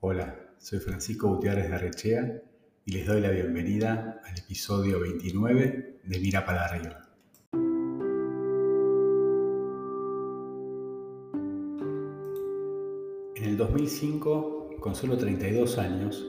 Hola, 0.00 0.38
soy 0.58 0.78
Francisco 0.78 1.26
Gutiérrez 1.26 1.70
de 1.70 1.74
Arrechea 1.74 2.42
y 2.84 2.92
les 2.92 3.06
doy 3.06 3.22
la 3.22 3.30
bienvenida 3.30 4.20
al 4.26 4.38
episodio 4.38 5.00
29 5.00 6.00
de 6.04 6.18
Mira 6.18 6.44
para 6.44 6.66
arriba. 6.66 7.08
En 13.36 13.44
el 13.44 13.56
2005, 13.56 14.76
con 14.80 14.94
solo 14.94 15.16
32 15.16 15.78
años, 15.78 16.22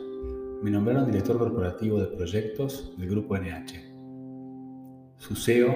me 0.64 0.72
nombraron 0.72 1.12
director 1.12 1.38
corporativo 1.38 2.00
de 2.00 2.08
proyectos 2.08 2.98
del 2.98 3.10
grupo 3.10 3.38
NH. 3.38 5.18
Su 5.18 5.36
CEO, 5.36 5.76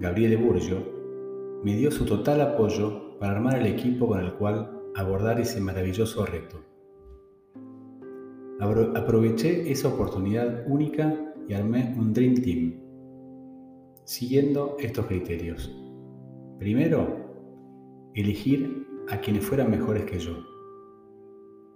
Gabriele 0.00 0.36
Burgio, 0.36 1.60
me 1.62 1.76
dio 1.76 1.90
su 1.90 2.06
total 2.06 2.40
apoyo 2.40 3.18
para 3.18 3.32
armar 3.32 3.58
el 3.58 3.66
equipo 3.66 4.08
con 4.08 4.20
el 4.20 4.32
cual 4.32 4.80
abordar 4.96 5.38
ese 5.38 5.60
maravilloso 5.60 6.24
reto. 6.24 6.71
Aproveché 8.62 9.72
esa 9.72 9.88
oportunidad 9.88 10.64
única 10.68 11.34
y 11.48 11.52
armé 11.52 11.96
un 11.98 12.12
Dream 12.12 12.36
Team, 12.36 12.74
siguiendo 14.04 14.76
estos 14.78 15.06
criterios. 15.06 15.76
Primero, 16.60 17.08
elegir 18.14 18.86
a 19.08 19.18
quienes 19.18 19.44
fueran 19.44 19.68
mejores 19.68 20.04
que 20.04 20.20
yo, 20.20 20.36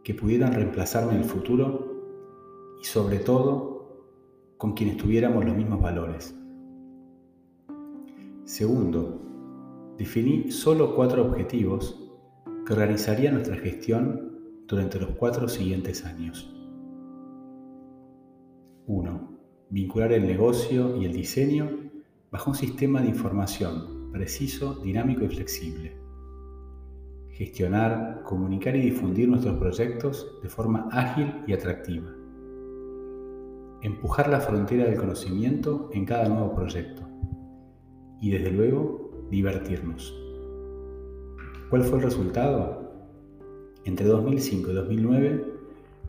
que 0.04 0.14
pudieran 0.14 0.52
reemplazarme 0.52 1.14
en 1.14 1.18
el 1.18 1.24
futuro 1.24 2.76
y 2.80 2.84
sobre 2.84 3.18
todo 3.18 4.06
con 4.56 4.74
quienes 4.74 4.96
tuviéramos 4.96 5.44
los 5.44 5.56
mismos 5.56 5.82
valores. 5.82 6.38
Segundo, 8.44 9.22
definí 9.98 10.52
solo 10.52 10.94
cuatro 10.94 11.26
objetivos 11.26 12.00
que 12.64 12.72
organizarían 12.74 13.34
nuestra 13.34 13.56
gestión 13.56 14.38
durante 14.68 15.00
los 15.00 15.10
cuatro 15.16 15.48
siguientes 15.48 16.04
años. 16.04 16.55
1. 18.86 19.38
Vincular 19.70 20.12
el 20.12 20.26
negocio 20.26 20.96
y 20.96 21.04
el 21.04 21.12
diseño 21.12 21.70
bajo 22.30 22.50
un 22.50 22.56
sistema 22.56 23.02
de 23.02 23.08
información 23.08 24.10
preciso, 24.12 24.76
dinámico 24.76 25.24
y 25.24 25.28
flexible. 25.28 25.96
Gestionar, 27.30 28.22
comunicar 28.22 28.74
y 28.76 28.80
difundir 28.80 29.28
nuestros 29.28 29.58
proyectos 29.58 30.40
de 30.42 30.48
forma 30.48 30.88
ágil 30.90 31.34
y 31.46 31.52
atractiva 31.52 32.16
empujar 33.86 34.28
la 34.28 34.40
frontera 34.40 34.84
del 34.84 34.98
conocimiento 34.98 35.90
en 35.92 36.04
cada 36.04 36.28
nuevo 36.28 36.54
proyecto 36.54 37.02
y 38.20 38.30
desde 38.30 38.50
luego 38.50 39.26
divertirnos. 39.30 40.14
¿Cuál 41.70 41.82
fue 41.82 41.98
el 41.98 42.04
resultado? 42.04 42.82
Entre 43.84 44.06
2005 44.06 44.70
y 44.70 44.74
2009 44.74 45.55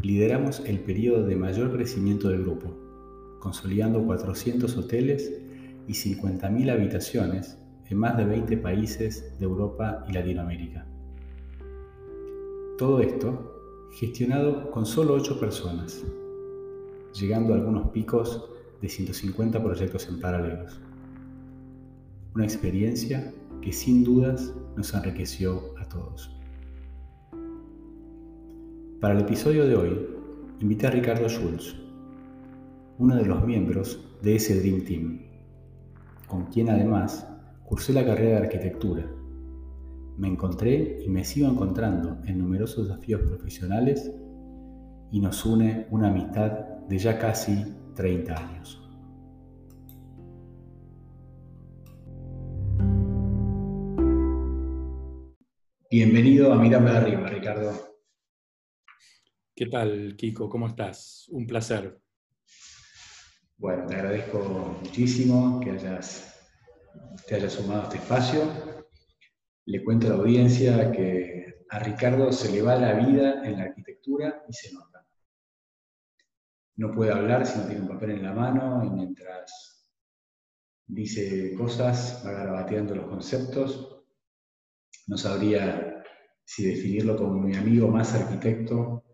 lideramos 0.01 0.61
el 0.65 0.79
periodo 0.79 1.25
de 1.25 1.35
mayor 1.35 1.71
crecimiento 1.73 2.29
del 2.29 2.43
grupo, 2.43 2.73
consolidando 3.39 4.05
400 4.05 4.77
hoteles 4.77 5.31
y 5.87 5.93
50.000 5.93 6.71
habitaciones 6.71 7.57
en 7.89 7.97
más 7.97 8.17
de 8.17 8.25
20 8.25 8.57
países 8.57 9.37
de 9.39 9.45
Europa 9.45 10.05
y 10.07 10.13
Latinoamérica. 10.13 10.85
Todo 12.77 13.01
esto 13.01 13.53
gestionado 13.99 14.69
con 14.71 14.85
solo 14.85 15.13
8 15.13 15.39
personas, 15.39 16.03
llegando 17.19 17.53
a 17.53 17.57
algunos 17.57 17.89
picos 17.89 18.49
de 18.81 18.89
150 18.89 19.63
proyectos 19.63 20.07
en 20.09 20.19
paralelos. 20.19 20.79
Una 22.35 22.43
experiencia 22.43 23.33
que 23.61 23.73
sin 23.73 24.03
dudas 24.03 24.53
nos 24.75 24.93
enriqueció 24.93 25.73
a 25.79 25.89
todos. 25.89 26.36
Para 28.99 29.13
el 29.13 29.21
episodio 29.21 29.67
de 29.67 29.75
hoy, 29.75 30.07
invité 30.59 30.87
a 30.87 30.89
Ricardo 30.89 31.29
Schulz, 31.29 31.75
uno 32.97 33.15
de 33.15 33.25
los 33.25 33.45
miembros 33.45 34.03
de 34.23 34.37
ese 34.37 34.59
Dream 34.59 34.85
Team, 34.85 35.21
con 36.25 36.45
quien 36.45 36.71
además 36.71 37.27
cursé 37.63 37.93
la 37.93 38.03
carrera 38.03 38.39
de 38.39 38.45
arquitectura. 38.47 39.05
Me 40.17 40.27
encontré 40.27 40.97
y 41.05 41.09
me 41.09 41.23
sigo 41.23 41.47
encontrando 41.47 42.17
en 42.25 42.39
numerosos 42.39 42.87
desafíos 42.87 43.21
profesionales 43.21 44.11
y 45.11 45.19
nos 45.19 45.45
une 45.45 45.85
una 45.91 46.07
amistad 46.07 46.53
de 46.89 46.97
ya 46.97 47.19
casi 47.19 47.75
30 47.93 48.35
años. 48.35 48.81
Bienvenido 55.91 56.51
a 56.51 56.55
Mirame 56.55 56.89
Arriba, 56.89 57.27
Ricardo. 57.27 57.86
¿Qué 59.57 59.65
tal, 59.65 60.15
Kiko? 60.15 60.47
¿Cómo 60.47 60.67
estás? 60.67 61.27
Un 61.31 61.47
placer. 61.47 61.99
Bueno, 63.57 63.87
te 63.87 63.95
agradezco 63.95 64.37
muchísimo 64.83 65.59
que 65.59 65.71
hayas, 65.71 66.47
te 67.27 67.33
hayas 67.33 67.53
sumado 67.53 67.81
a 67.81 67.83
este 67.85 67.97
espacio. 67.97 68.43
Le 69.65 69.83
cuento 69.83 70.05
a 70.05 70.09
la 70.11 70.15
audiencia 70.17 70.91
que 70.91 71.65
a 71.71 71.79
Ricardo 71.79 72.31
se 72.31 72.51
le 72.51 72.61
va 72.61 72.75
la 72.75 72.93
vida 72.93 73.43
en 73.43 73.57
la 73.57 73.63
arquitectura 73.63 74.45
y 74.47 74.53
se 74.53 74.73
nota 74.73 75.07
no 76.75 76.91
puede 76.91 77.11
hablar 77.11 77.45
si 77.45 77.57
no 77.57 77.65
tiene 77.65 77.81
un 77.81 77.87
papel 77.87 78.11
en 78.11 78.23
la 78.23 78.33
mano 78.33 78.83
y 78.85 78.89
mientras 78.91 79.91
dice 80.85 81.55
cosas 81.55 82.21
va 82.23 82.33
garabateando 82.33 82.93
los 82.93 83.07
conceptos. 83.07 84.05
No 85.07 85.17
sabría 85.17 86.03
si 86.45 86.65
definirlo 86.65 87.17
como 87.17 87.41
mi 87.41 87.55
amigo 87.55 87.87
más 87.87 88.13
arquitecto 88.13 89.06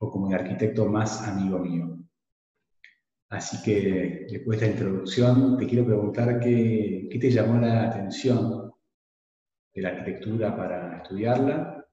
o 0.00 0.10
como 0.10 0.28
mi 0.28 0.34
arquitecto 0.34 0.86
más 0.86 1.26
amigo 1.26 1.58
mío. 1.58 1.98
Así 3.28 3.62
que 3.62 4.26
después 4.28 4.58
de 4.58 4.66
esta 4.66 4.78
introducción 4.78 5.56
te 5.56 5.66
quiero 5.66 5.86
preguntar 5.86 6.40
qué, 6.40 7.08
qué 7.10 7.18
te 7.18 7.30
llamó 7.30 7.60
la 7.60 7.88
atención 7.88 8.72
de 9.72 9.82
la 9.82 9.90
arquitectura 9.90 10.56
para 10.56 10.96
estudiarla 11.02 11.86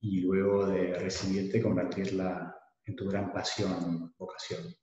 y 0.00 0.20
luego 0.20 0.66
de 0.66 0.94
recibirte 0.98 1.62
convertirla 1.62 2.56
en 2.84 2.96
tu 2.96 3.08
gran 3.08 3.32
pasión, 3.32 4.12
vocación. 4.18 4.74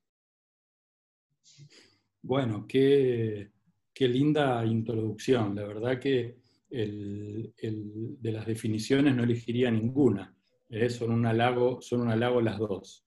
Bueno, 2.21 2.65
qué, 2.67 3.51
linda 3.99 4.65
introducción. 4.65 5.55
La 5.55 5.65
verdad 5.65 5.99
que 5.99 6.37
de 6.69 8.31
las 8.31 8.45
definiciones 8.45 9.15
no 9.15 9.23
elegiría 9.23 9.71
ninguna. 9.71 10.33
¿Eh? 10.69 10.89
son, 10.89 11.11
un 11.11 11.25
halago, 11.25 11.81
son 11.81 12.01
un 12.01 12.19
las 12.19 12.57
dos. 12.57 13.05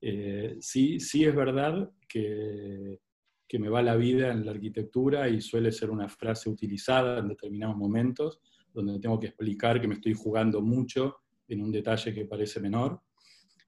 Eh, 0.00 0.56
sí, 0.60 1.00
sí 1.00 1.24
es 1.24 1.34
verdad 1.34 1.90
que, 2.08 3.00
que 3.46 3.58
me 3.58 3.68
va 3.68 3.82
la 3.82 3.96
vida 3.96 4.32
en 4.32 4.44
la 4.44 4.52
arquitectura 4.52 5.28
y 5.28 5.40
suele 5.40 5.72
ser 5.72 5.90
una 5.90 6.08
frase 6.08 6.50
utilizada 6.50 7.18
en 7.18 7.28
determinados 7.28 7.76
momentos 7.76 8.40
donde 8.74 8.98
tengo 8.98 9.20
que 9.20 9.28
explicar 9.28 9.80
que 9.80 9.86
me 9.86 9.94
estoy 9.94 10.14
jugando 10.14 10.60
mucho 10.60 11.18
en 11.46 11.62
un 11.62 11.70
detalle 11.70 12.12
que 12.12 12.26
parece 12.26 12.60
menor. 12.60 13.00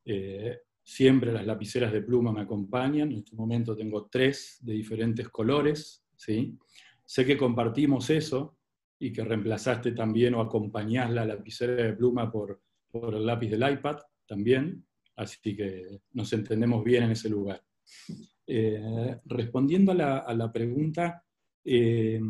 Eh, 0.04 0.58
siempre 0.82 1.32
las 1.32 1.46
lapiceras 1.46 1.92
de 1.92 2.02
pluma 2.02 2.32
me 2.32 2.42
acompañan, 2.42 3.12
en 3.12 3.18
este 3.18 3.36
momento 3.36 3.76
tengo 3.76 4.06
tres 4.06 4.58
de 4.62 4.72
diferentes 4.72 5.28
colores, 5.28 6.04
¿sí? 6.16 6.58
Sé 7.04 7.24
que 7.24 7.36
compartimos 7.36 8.10
eso 8.10 8.58
y 8.98 9.12
que 9.12 9.24
reemplazaste 9.24 9.92
también 9.92 10.34
o 10.34 10.40
acompañás 10.40 11.10
la 11.10 11.24
lapicera 11.24 11.74
de 11.74 11.92
pluma 11.92 12.30
por, 12.30 12.60
el 13.14 13.26
lápiz 13.26 13.48
del 13.50 13.72
iPad 13.72 13.98
también, 14.26 14.84
así 15.16 15.56
que 15.56 16.00
nos 16.12 16.32
entendemos 16.32 16.84
bien 16.84 17.04
en 17.04 17.10
ese 17.12 17.28
lugar. 17.28 17.62
Eh, 18.46 19.16
respondiendo 19.24 19.92
a 19.92 20.34
la, 20.34 20.52
pregunta, 20.52 21.24
eh, 21.64 22.20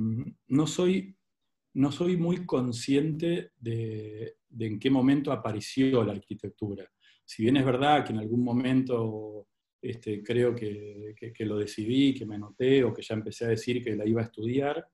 no, 0.49 0.67
soy, 0.67 1.17
no 1.75 1.93
soy 1.93 2.17
muy 2.17 2.47
consciente 2.47 3.53
de, 3.57 4.37
de 4.49 4.67
en 4.67 4.79
qué 4.79 4.91
momento 4.91 5.33
apareció 5.33 6.03
la 6.05 6.13
arquitectura 6.13 6.91
si 7.27 7.43
bien 7.43 7.57
es 7.57 7.65
verdad 7.65 8.05
que 8.05 8.13
en 8.13 8.21
algún 8.21 8.43
momento 8.43 9.49
este, 9.83 10.23
creo 10.23 10.55
que, 10.55 11.15
lo 11.41 11.59
decidí, 11.59 12.15
que 12.15 12.25
me 12.25 12.37
anoté 12.37 12.85
o 12.85 12.95
que 12.95 13.03
ya 13.03 13.15
empecé 13.15 13.45
a 13.45 13.49
decir 13.49 13.83
que 13.83 13.97
la 13.97 14.07
iba 14.07 14.23
a 14.23 14.25
estudiar, 14.25 14.89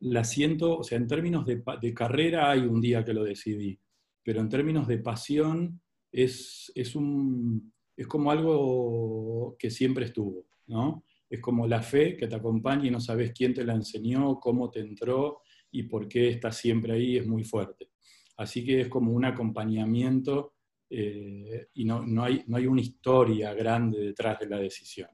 la 0.00 0.22
siento, 0.24 0.78
o 0.78 0.84
sea, 0.84 0.98
en 0.98 1.08
términos 1.08 1.46
de, 1.46 1.94
carrera 1.94 2.50
hay 2.50 2.60
un 2.60 2.80
día 2.82 3.02
que 3.02 3.14
lo 3.14 3.24
decidí, 3.24 3.78
pero 4.24 4.40
en 4.40 4.48
términos 4.48 4.88
de 4.88 4.98
pasión 4.98 5.80
es, 6.10 6.72
es, 6.74 6.96
un, 6.96 7.72
es 7.96 8.06
como 8.06 8.30
algo 8.30 9.56
que 9.58 9.70
siempre 9.70 10.06
estuvo, 10.06 10.46
¿no? 10.66 11.04
Es 11.28 11.40
como 11.40 11.66
la 11.66 11.82
fe 11.82 12.16
que 12.16 12.26
te 12.26 12.34
acompaña 12.34 12.86
y 12.86 12.90
no 12.90 13.00
sabes 13.00 13.32
quién 13.32 13.54
te 13.54 13.64
la 13.64 13.74
enseñó, 13.74 14.40
cómo 14.40 14.70
te 14.70 14.80
entró 14.80 15.42
y 15.70 15.84
por 15.84 16.08
qué 16.08 16.28
está 16.28 16.50
siempre 16.52 16.94
ahí, 16.94 17.16
es 17.16 17.26
muy 17.26 17.44
fuerte. 17.44 17.90
Así 18.36 18.64
que 18.64 18.80
es 18.82 18.88
como 18.88 19.12
un 19.12 19.24
acompañamiento 19.24 20.54
eh, 20.88 21.68
y 21.74 21.84
no, 21.84 22.06
no, 22.06 22.24
hay, 22.24 22.44
no 22.46 22.56
hay 22.56 22.66
una 22.66 22.80
historia 22.80 23.52
grande 23.54 23.98
detrás 23.98 24.38
de 24.38 24.48
la 24.48 24.58
decisión. 24.58 25.10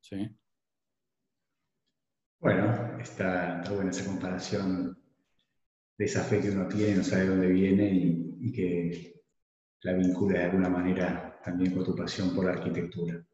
¿sí? 0.00 0.28
Bueno, 2.40 2.98
está, 3.00 3.62
buena 3.70 3.90
esa 3.90 4.04
comparación 4.04 4.98
de 5.96 6.04
esa 6.04 6.22
fe 6.24 6.40
que 6.40 6.50
uno 6.50 6.68
tiene, 6.68 6.96
no 6.96 7.04
sabe 7.04 7.26
dónde 7.26 7.48
viene 7.48 7.94
y, 7.94 8.23
que 8.52 9.22
la 9.82 9.92
vincula 9.92 10.38
de 10.38 10.44
alguna 10.44 10.68
manera 10.68 11.40
también 11.44 11.74
con 11.74 11.84
tu 11.84 11.94
pasión 11.94 12.34
por 12.34 12.46
la 12.46 12.52
arquitectura. 12.52 13.24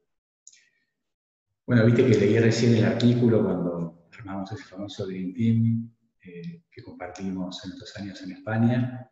Bueno, 1.66 1.86
viste 1.86 2.04
que 2.04 2.18
leí 2.18 2.38
recién 2.38 2.74
el 2.74 2.84
artículo 2.84 3.44
cuando 3.44 4.08
armamos 4.18 4.50
ese 4.52 4.64
famoso 4.64 5.06
Dream 5.06 5.32
Team 5.32 5.90
eh, 6.22 6.64
que 6.70 6.82
compartimos 6.82 7.64
en 7.64 7.72
estos 7.72 7.96
años 7.96 8.20
en 8.22 8.32
España. 8.32 9.10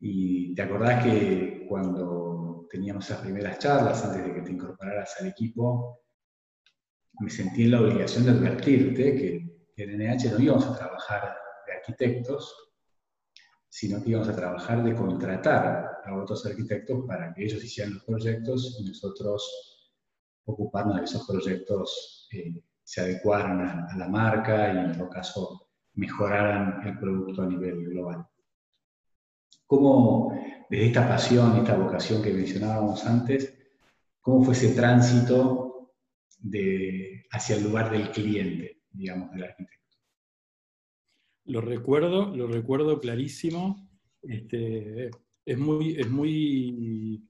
Y 0.00 0.54
te 0.54 0.62
acordás 0.62 1.04
que 1.04 1.66
cuando 1.68 2.66
teníamos 2.70 3.04
esas 3.04 3.20
primeras 3.20 3.58
charlas, 3.58 4.04
antes 4.04 4.24
de 4.24 4.34
que 4.34 4.42
te 4.42 4.52
incorporaras 4.52 5.14
al 5.20 5.28
equipo, 5.28 6.00
me 7.20 7.30
sentí 7.30 7.64
en 7.64 7.72
la 7.72 7.82
obligación 7.82 8.24
de 8.24 8.30
advertirte 8.30 9.14
que 9.14 9.82
en 9.82 9.98
NH 9.98 10.32
no 10.32 10.40
íbamos 10.40 10.66
a 10.66 10.76
trabajar 10.76 11.36
de 11.66 11.72
arquitectos, 11.72 12.69
sino 13.70 14.02
que 14.02 14.10
íbamos 14.10 14.28
a 14.28 14.34
trabajar 14.34 14.82
de 14.82 14.94
contratar 14.96 16.00
a 16.04 16.16
otros 16.16 16.44
arquitectos 16.44 17.06
para 17.06 17.32
que 17.32 17.44
ellos 17.44 17.62
hicieran 17.62 17.94
los 17.94 18.04
proyectos 18.04 18.78
y 18.80 18.88
nosotros 18.88 19.80
ocuparnos 20.44 20.96
de 20.96 21.04
esos 21.04 21.24
proyectos 21.24 22.28
eh, 22.32 22.60
se 22.82 23.00
adecuaran 23.00 23.60
a, 23.60 23.96
la 23.96 24.08
marca 24.08 24.74
y 24.74 24.78
en 24.78 24.98
todo 24.98 25.08
caso 25.08 25.68
mejoraran 25.94 26.84
el 26.84 26.98
producto 26.98 27.42
a 27.42 27.46
nivel 27.46 27.84
global. 27.84 28.26
¿Cómo, 29.66 30.36
desde 30.68 30.86
esta 30.86 31.08
pasión, 31.08 31.56
esta 31.58 31.76
vocación 31.76 32.20
que 32.20 32.32
mencionábamos 32.32 33.06
antes, 33.06 33.56
cómo 34.20 34.42
fue 34.42 34.54
ese 34.54 34.74
tránsito 34.74 35.92
de, 36.38 37.24
hacia 37.30 37.54
el 37.54 37.62
lugar 37.62 37.92
del 37.92 38.10
cliente, 38.10 38.82
digamos, 38.90 39.30
del 39.30 39.44
arquitecto? 39.44 39.79
Lo 41.50 41.60
recuerdo, 41.60 42.34
lo 42.36 42.46
recuerdo 42.46 43.00
clarísimo. 43.00 43.88
Este, 44.22 45.10
es 45.44 45.58
muy, 45.58 45.96
es 45.98 46.08
muy, 46.08 47.28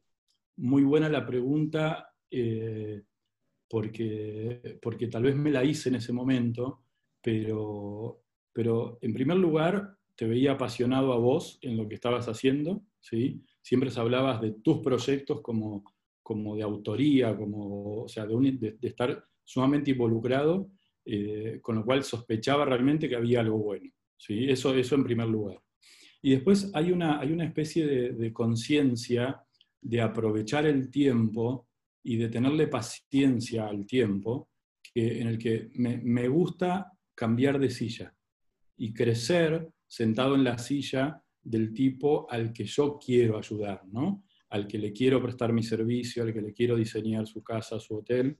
muy 0.57 0.83
buena 0.83 1.09
la 1.09 1.25
pregunta 1.25 2.13
eh, 2.31 3.03
porque, 3.67 4.79
porque 4.83 5.07
tal 5.07 5.23
vez 5.23 5.37
me 5.37 5.51
la 5.51 5.65
hice 5.65 5.89
en 5.89 5.95
ese 5.95 6.13
momento, 6.13 6.83
pero, 7.23 8.23
pero 8.53 8.99
en 9.01 9.15
primer 9.15 9.39
lugar 9.39 9.97
te 10.15 10.27
veía 10.27 10.53
apasionado 10.53 11.15
a 11.15 11.19
vos 11.19 11.59
en 11.63 11.79
lo 11.79 11.89
que 11.89 11.95
estabas 11.95 12.29
haciendo, 12.29 12.83
¿sí? 12.99 13.43
siempre 13.63 13.89
hablabas 13.97 14.43
de 14.43 14.53
tus 14.53 14.81
proyectos 14.81 15.41
como, 15.41 15.83
como 16.23 16.57
de 16.57 16.63
autoría, 16.63 17.35
como, 17.35 18.03
o 18.03 18.09
sea, 18.09 18.27
de, 18.27 18.77
de, 18.79 18.89
estar 18.89 19.25
sumamente 19.43 19.93
involucrado, 19.93 20.69
eh, 21.07 21.59
con 21.63 21.77
lo 21.77 21.87
cual 21.87 22.05
sospechaba 22.05 22.67
realmente 22.67 23.09
que 23.09 23.17
había 23.17 23.41
algo 23.41 23.57
bueno. 23.57 23.91
¿Sí? 24.21 24.51
Eso, 24.51 24.75
eso 24.75 24.95
en 24.95 25.05
primer 25.05 25.29
lugar. 25.29 25.61
Y 26.23 26.33
después 26.33 26.71
hay 26.75 26.93
una, 26.93 27.19
hay 27.19 27.33
una 27.33 27.45
especie 27.45 27.87
de, 27.87 28.33
conciencia 28.33 29.43
de 29.81 30.01
aprovechar 30.03 30.67
el 30.67 30.91
tiempo 30.91 31.67
y 32.03 32.17
de 32.17 32.29
tenerle 32.29 32.67
paciencia 32.67 33.67
al 33.67 33.87
tiempo, 33.87 34.51
que, 34.83 35.21
en 35.21 35.29
el 35.29 35.39
que 35.39 35.71
me, 35.75 36.29
gusta 36.29 36.93
cambiar 37.15 37.59
de 37.59 37.71
silla 37.71 38.15
y 38.77 38.93
crecer 38.93 39.71
sentado 39.87 40.35
en 40.35 40.45
la 40.45 40.59
silla 40.59 41.23
del 41.43 41.73
tipo 41.73 42.31
al 42.31 42.53
que 42.53 42.65
yo 42.65 42.99
quiero 42.99 43.39
ayudar, 43.39 43.83
¿no? 43.87 44.25
al 44.51 44.67
que 44.67 44.79
le 44.79 44.93
quiero 44.93 45.23
prestar 45.23 45.53
mi 45.53 45.63
servicio, 45.63 46.23
al 46.23 46.33
que 46.33 46.43
le 46.43 46.53
quiero 46.53 46.77
diseñar 46.77 47.27
su 47.27 47.43
casa, 47.43 47.81
su 47.81 47.97
hotel. 47.97 48.37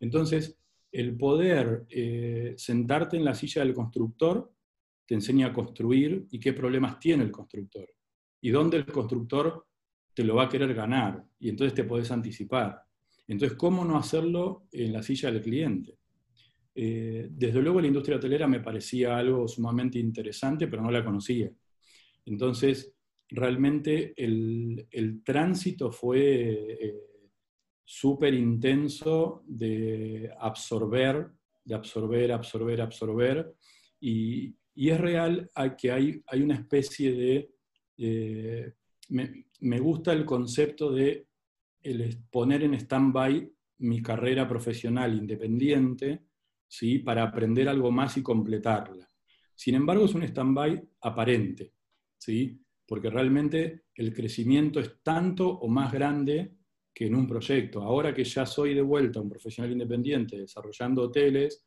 Entonces, 0.00 0.56
el 0.92 1.16
poder 1.16 1.84
eh, 1.90 2.54
sentarte 2.56 3.16
en 3.16 3.24
la 3.24 3.34
silla 3.34 3.62
del 3.62 3.74
constructor 3.74 4.50
te 5.08 5.14
enseña 5.14 5.46
a 5.46 5.52
construir 5.54 6.26
y 6.30 6.38
qué 6.38 6.52
problemas 6.52 7.00
tiene 7.00 7.24
el 7.24 7.30
constructor. 7.30 7.88
Y 8.42 8.50
dónde 8.50 8.76
el 8.76 8.84
constructor 8.84 9.66
te 10.12 10.22
lo 10.22 10.34
va 10.34 10.44
a 10.44 10.48
querer 10.50 10.74
ganar. 10.74 11.24
Y 11.38 11.48
entonces 11.48 11.72
te 11.72 11.84
podés 11.84 12.10
anticipar. 12.10 12.82
Entonces, 13.26 13.56
¿cómo 13.56 13.86
no 13.86 13.96
hacerlo 13.96 14.66
en 14.70 14.92
la 14.92 15.02
silla 15.02 15.32
del 15.32 15.40
cliente? 15.40 15.96
Eh, 16.74 17.26
desde 17.30 17.62
luego 17.62 17.80
la 17.80 17.86
industria 17.86 18.18
hotelera 18.18 18.46
me 18.46 18.60
parecía 18.60 19.16
algo 19.16 19.48
sumamente 19.48 19.98
interesante, 19.98 20.68
pero 20.68 20.82
no 20.82 20.90
la 20.90 21.02
conocía. 21.02 21.50
Entonces, 22.26 22.94
realmente 23.30 24.12
el, 24.14 25.22
tránsito 25.24 25.90
fue 25.90 26.76
eh, 26.80 26.94
súper 27.82 28.34
intenso 28.34 29.42
de 29.46 30.30
absorber, 30.38 31.28
de 31.64 31.74
absorber, 31.74 32.30
absorber, 32.32 32.82
absorber, 32.82 33.54
y, 34.00 34.54
y 34.78 34.90
es 34.90 35.00
real 35.00 35.50
que 35.76 35.90
hay, 35.90 36.22
hay 36.28 36.40
una 36.40 36.54
especie 36.54 37.12
de... 37.12 37.50
Eh, 37.96 38.74
me, 39.08 39.80
gusta 39.80 40.12
el 40.12 40.24
concepto 40.24 40.92
de 40.92 41.26
el 41.82 42.16
poner 42.30 42.62
en 42.62 42.74
stand-by 42.74 43.52
mi 43.78 44.00
carrera 44.00 44.46
profesional 44.46 45.16
independiente 45.16 46.26
¿sí? 46.68 47.00
para 47.00 47.24
aprender 47.24 47.68
algo 47.68 47.90
más 47.90 48.18
y 48.18 48.22
completarla. 48.22 49.10
Sin 49.52 49.74
embargo, 49.74 50.04
es 50.04 50.14
un 50.14 50.22
stand-by 50.22 50.80
aparente, 51.00 51.72
¿sí? 52.16 52.62
porque 52.86 53.10
realmente 53.10 53.86
el 53.96 54.14
crecimiento 54.14 54.78
es 54.78 55.02
tanto 55.02 55.48
o 55.58 55.66
más 55.66 55.92
grande 55.92 56.54
que 56.94 57.06
en 57.06 57.16
un 57.16 57.26
proyecto. 57.26 57.82
Ahora 57.82 58.14
que 58.14 58.22
ya 58.22 58.46
soy 58.46 58.74
de 58.74 58.82
vuelta 58.82 59.20
un 59.20 59.28
profesional 59.28 59.72
independiente 59.72 60.38
desarrollando 60.38 61.02
hoteles, 61.02 61.66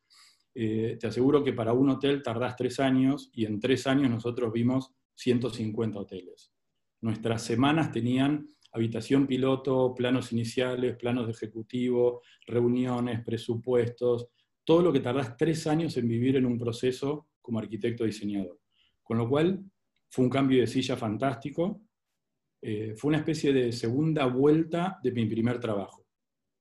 eh, 0.53 0.97
te 0.99 1.07
aseguro 1.07 1.43
que 1.43 1.53
para 1.53 1.73
un 1.73 1.89
hotel 1.89 2.21
tardás 2.21 2.55
tres 2.55 2.79
años 2.79 3.29
y 3.33 3.45
en 3.45 3.59
tres 3.59 3.87
años 3.87 4.09
nosotros 4.09 4.51
vimos 4.51 4.93
150 5.15 5.99
hoteles. 5.99 6.51
Nuestras 7.01 7.43
semanas 7.43 7.91
tenían 7.91 8.47
habitación 8.73 9.27
piloto, 9.27 9.93
planos 9.95 10.31
iniciales, 10.31 10.95
planos 10.97 11.25
de 11.25 11.31
ejecutivo, 11.31 12.21
reuniones, 12.45 13.23
presupuestos, 13.23 14.27
todo 14.63 14.81
lo 14.81 14.93
que 14.93 14.99
tardás 14.99 15.35
tres 15.37 15.67
años 15.67 15.95
en 15.97 16.07
vivir 16.07 16.35
en 16.35 16.45
un 16.45 16.57
proceso 16.57 17.27
como 17.41 17.59
arquitecto 17.59 18.03
diseñador. 18.03 18.59
Con 19.03 19.17
lo 19.17 19.27
cual 19.27 19.63
fue 20.09 20.25
un 20.25 20.29
cambio 20.29 20.61
de 20.61 20.67
silla 20.67 20.95
fantástico, 20.95 21.81
eh, 22.61 22.93
fue 22.95 23.09
una 23.09 23.17
especie 23.17 23.51
de 23.51 23.71
segunda 23.71 24.25
vuelta 24.25 24.99
de 25.01 25.11
mi 25.11 25.25
primer 25.25 25.59
trabajo. 25.59 26.05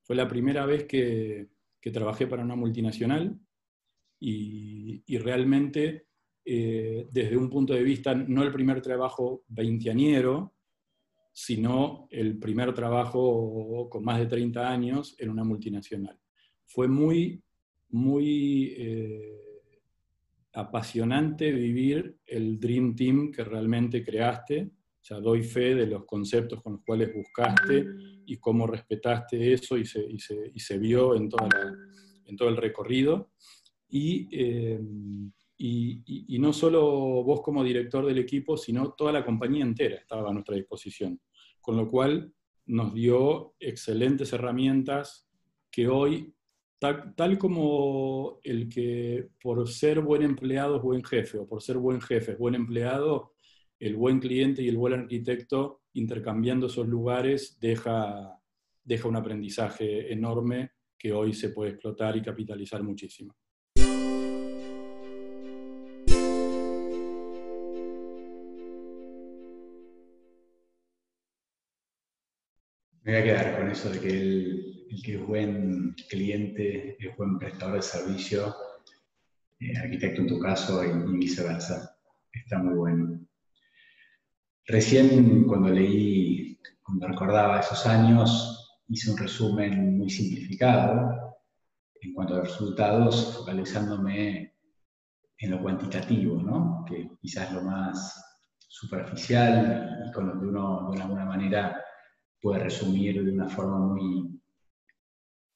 Fue 0.03 0.17
la 0.17 0.27
primera 0.27 0.65
vez 0.65 0.87
que 0.87 1.49
trabajé 1.93 2.27
para 2.27 2.43
una 2.43 2.57
multinacional, 2.57 3.39
y, 4.21 5.19
realmente 5.19 6.07
eh, 6.45 7.09
desde 7.11 7.37
un 7.37 7.49
punto 7.49 7.73
de 7.73 7.83
vista, 7.83 8.15
no 8.15 8.43
el 8.43 8.53
primer 8.53 8.83
trabajo 8.83 9.45
veinteañero, 9.49 10.55
sino 11.33 12.07
el 12.11 12.39
primer 12.39 12.75
trabajo 12.75 13.89
con 13.89 14.05
más 14.05 14.19
de 14.19 14.27
30 14.27 14.71
años 14.71 15.17
en 15.19 15.31
una 15.31 15.45
multinacional. 15.45 16.19
Fue 16.67 16.87
muy, 16.87 17.43
muy 17.89 18.75
eh, 18.77 19.41
apasionante 20.53 21.51
vivir 21.53 22.19
el 22.27 22.59
Dream 22.61 22.95
Team 22.95 23.31
que 23.31 23.45
realmente 23.45 24.05
creaste. 24.05 24.71
O 25.01 25.05
sea, 25.05 25.19
doy 25.19 25.43
fe 25.43 25.75
de 25.75 25.87
los 25.87 26.05
conceptos 26.05 26.63
con 26.63 26.75
los 26.75 26.83
cuales 26.85 27.15
buscaste 27.15 27.87
y 28.27 28.37
cómo 28.37 28.67
respetaste 28.67 29.53
eso 29.53 29.79
y 29.79 29.87
se, 29.87 30.79
vio 30.79 31.17
en 31.17 31.29
todo 31.29 32.49
el 32.49 32.57
recorrido. 32.57 33.31
Eh, 33.93 34.81
y, 35.63 36.03
y, 36.35 36.39
no 36.39 36.55
solo 36.55 36.83
vos 37.23 37.43
como 37.43 37.63
director 37.63 38.07
del 38.07 38.19
equipo, 38.19 38.57
sino 38.57 38.93
toda 38.93 39.13
la 39.13 39.25
compañía 39.25 39.63
entera 39.63 39.97
estaba 39.97 40.31
a 40.31 40.33
nuestra 40.33 40.57
disposición. 40.57 41.21
Con 41.61 41.77
lo 41.77 41.87
cual 41.87 42.33
nos 42.71 42.95
dio 42.95 43.55
excelentes 43.59 44.33
herramientas 44.33 45.29
que 45.71 45.89
hoy, 45.89 46.33
tal, 46.79 47.37
como 47.39 48.39
el 48.43 48.69
que 48.69 49.29
por 49.43 49.69
ser 49.69 50.01
buen 50.01 50.23
empleado 50.23 50.77
es 50.77 50.83
buen 50.83 51.05
jefe, 51.05 51.39
o 51.39 51.47
por 51.47 51.63
ser 51.63 51.79
buen 51.79 52.01
jefe 52.01 52.33
es 52.33 52.39
buen 52.39 52.55
empleado, 52.55 53.35
el 53.79 53.97
buen 53.97 54.21
cliente 54.21 54.63
y 54.63 54.69
el 54.69 54.77
buen 54.77 54.95
arquitecto 54.95 55.83
intercambiando 55.95 56.67
esos 56.67 56.87
lugares 56.87 57.59
deja, 57.61 58.39
deja 58.85 59.09
un 59.09 59.17
aprendizaje 59.17 60.13
enorme 60.13 60.73
que 60.97 61.13
hoy 61.13 61.33
se 61.33 61.51
puede 61.51 61.73
explotar 61.73 62.17
y 62.17 62.23
capitalizar 62.23 62.83
muchísimo. 62.83 63.35
Me 73.11 73.21
voy 73.21 73.29
a 73.29 73.35
quedar 73.35 73.59
con 73.59 73.69
eso 73.69 73.91
de 73.91 73.99
que 73.99 74.09
el, 74.09 74.87
que 75.05 75.17
es 75.17 75.27
buen 75.27 75.97
cliente 76.09 76.97
es 76.97 77.17
buen 77.17 77.41
prestador 77.41 77.75
de 77.75 77.83
servicio, 77.83 78.55
eh, 79.59 79.77
arquitecto 79.77 80.21
en 80.21 80.29
tu 80.29 80.39
caso 80.39 80.85
y, 80.85 81.19
viceversa. 81.19 81.99
Está 82.33 82.59
muy 82.59 82.75
bueno. 82.75 83.21
Recién 84.65 85.43
cuando 85.49 85.71
leí, 85.71 86.57
cuando 86.85 87.09
recordaba 87.09 87.59
esos 87.59 87.85
años, 87.85 88.81
hice 88.87 89.11
un 89.11 89.19
resumen 89.19 89.99
muy 89.99 90.09
simplificado 90.09 91.37
en 92.03 92.15
cuanto 92.15 92.37
a 92.37 92.43
resultados, 92.43 93.35
focalizándome 93.39 94.55
en 95.37 95.51
lo 95.51 95.61
cuantitativo, 95.61 96.41
¿no? 96.41 96.85
que 96.89 97.11
quizás 97.21 97.53
lo 97.53 97.63
más 97.63 98.39
superficial 98.69 99.99
y 100.07 100.13
con 100.13 100.29
lo 100.29 100.39
que 100.39 100.47
uno 100.47 100.93
de 100.95 101.03
alguna 101.03 101.25
manera 101.25 101.85
puede 102.41 102.65
resumir 102.65 103.25
de 103.25 103.33
una 103.33 103.49
forma 103.49 103.79
muy 103.79 104.41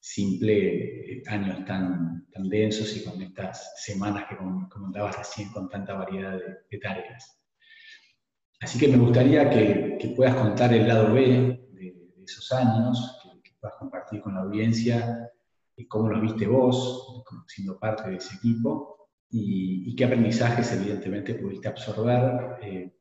simple 0.01 1.23
años 1.29 1.65
tan, 1.65 2.27
tan 2.31 2.49
densos 2.49 2.95
y 2.97 3.05
con 3.05 3.21
estas 3.23 3.83
semanas 3.83 4.25
que 4.29 4.37
comentabas 4.37 5.17
recién 5.17 5.51
con 5.51 5.69
tanta 5.69 5.95
variedad 5.95 6.39
de, 6.71 6.79
tareas. 6.79 7.41
Así 8.61 8.79
que 8.79 8.89
me 8.89 8.99
gustaría 8.99 9.49
que, 9.49 10.13
puedas 10.17 10.35
contar 10.35 10.73
el 10.75 10.87
lado 10.87 11.13
B 11.13 11.69
de, 11.73 12.23
esos 12.27 12.53
años, 12.53 13.19
que, 13.43 13.53
puedas 13.61 13.77
compartir 13.79 14.21
con 14.21 14.35
la 14.35 14.43
audiencia 14.43 15.31
cómo 15.89 16.09
lo 16.09 16.21
viste 16.21 16.47
vos, 16.47 17.25
siendo 17.49 17.79
parte 17.79 18.11
de 18.11 18.17
ese 18.17 18.37
equipo, 18.37 19.09
y, 19.31 19.97
qué 19.97 20.05
aprendizajes 20.05 20.73
evidentemente 20.73 21.35
pudiste 21.35 21.69
absorber 21.69 22.59
eh, 22.63 22.95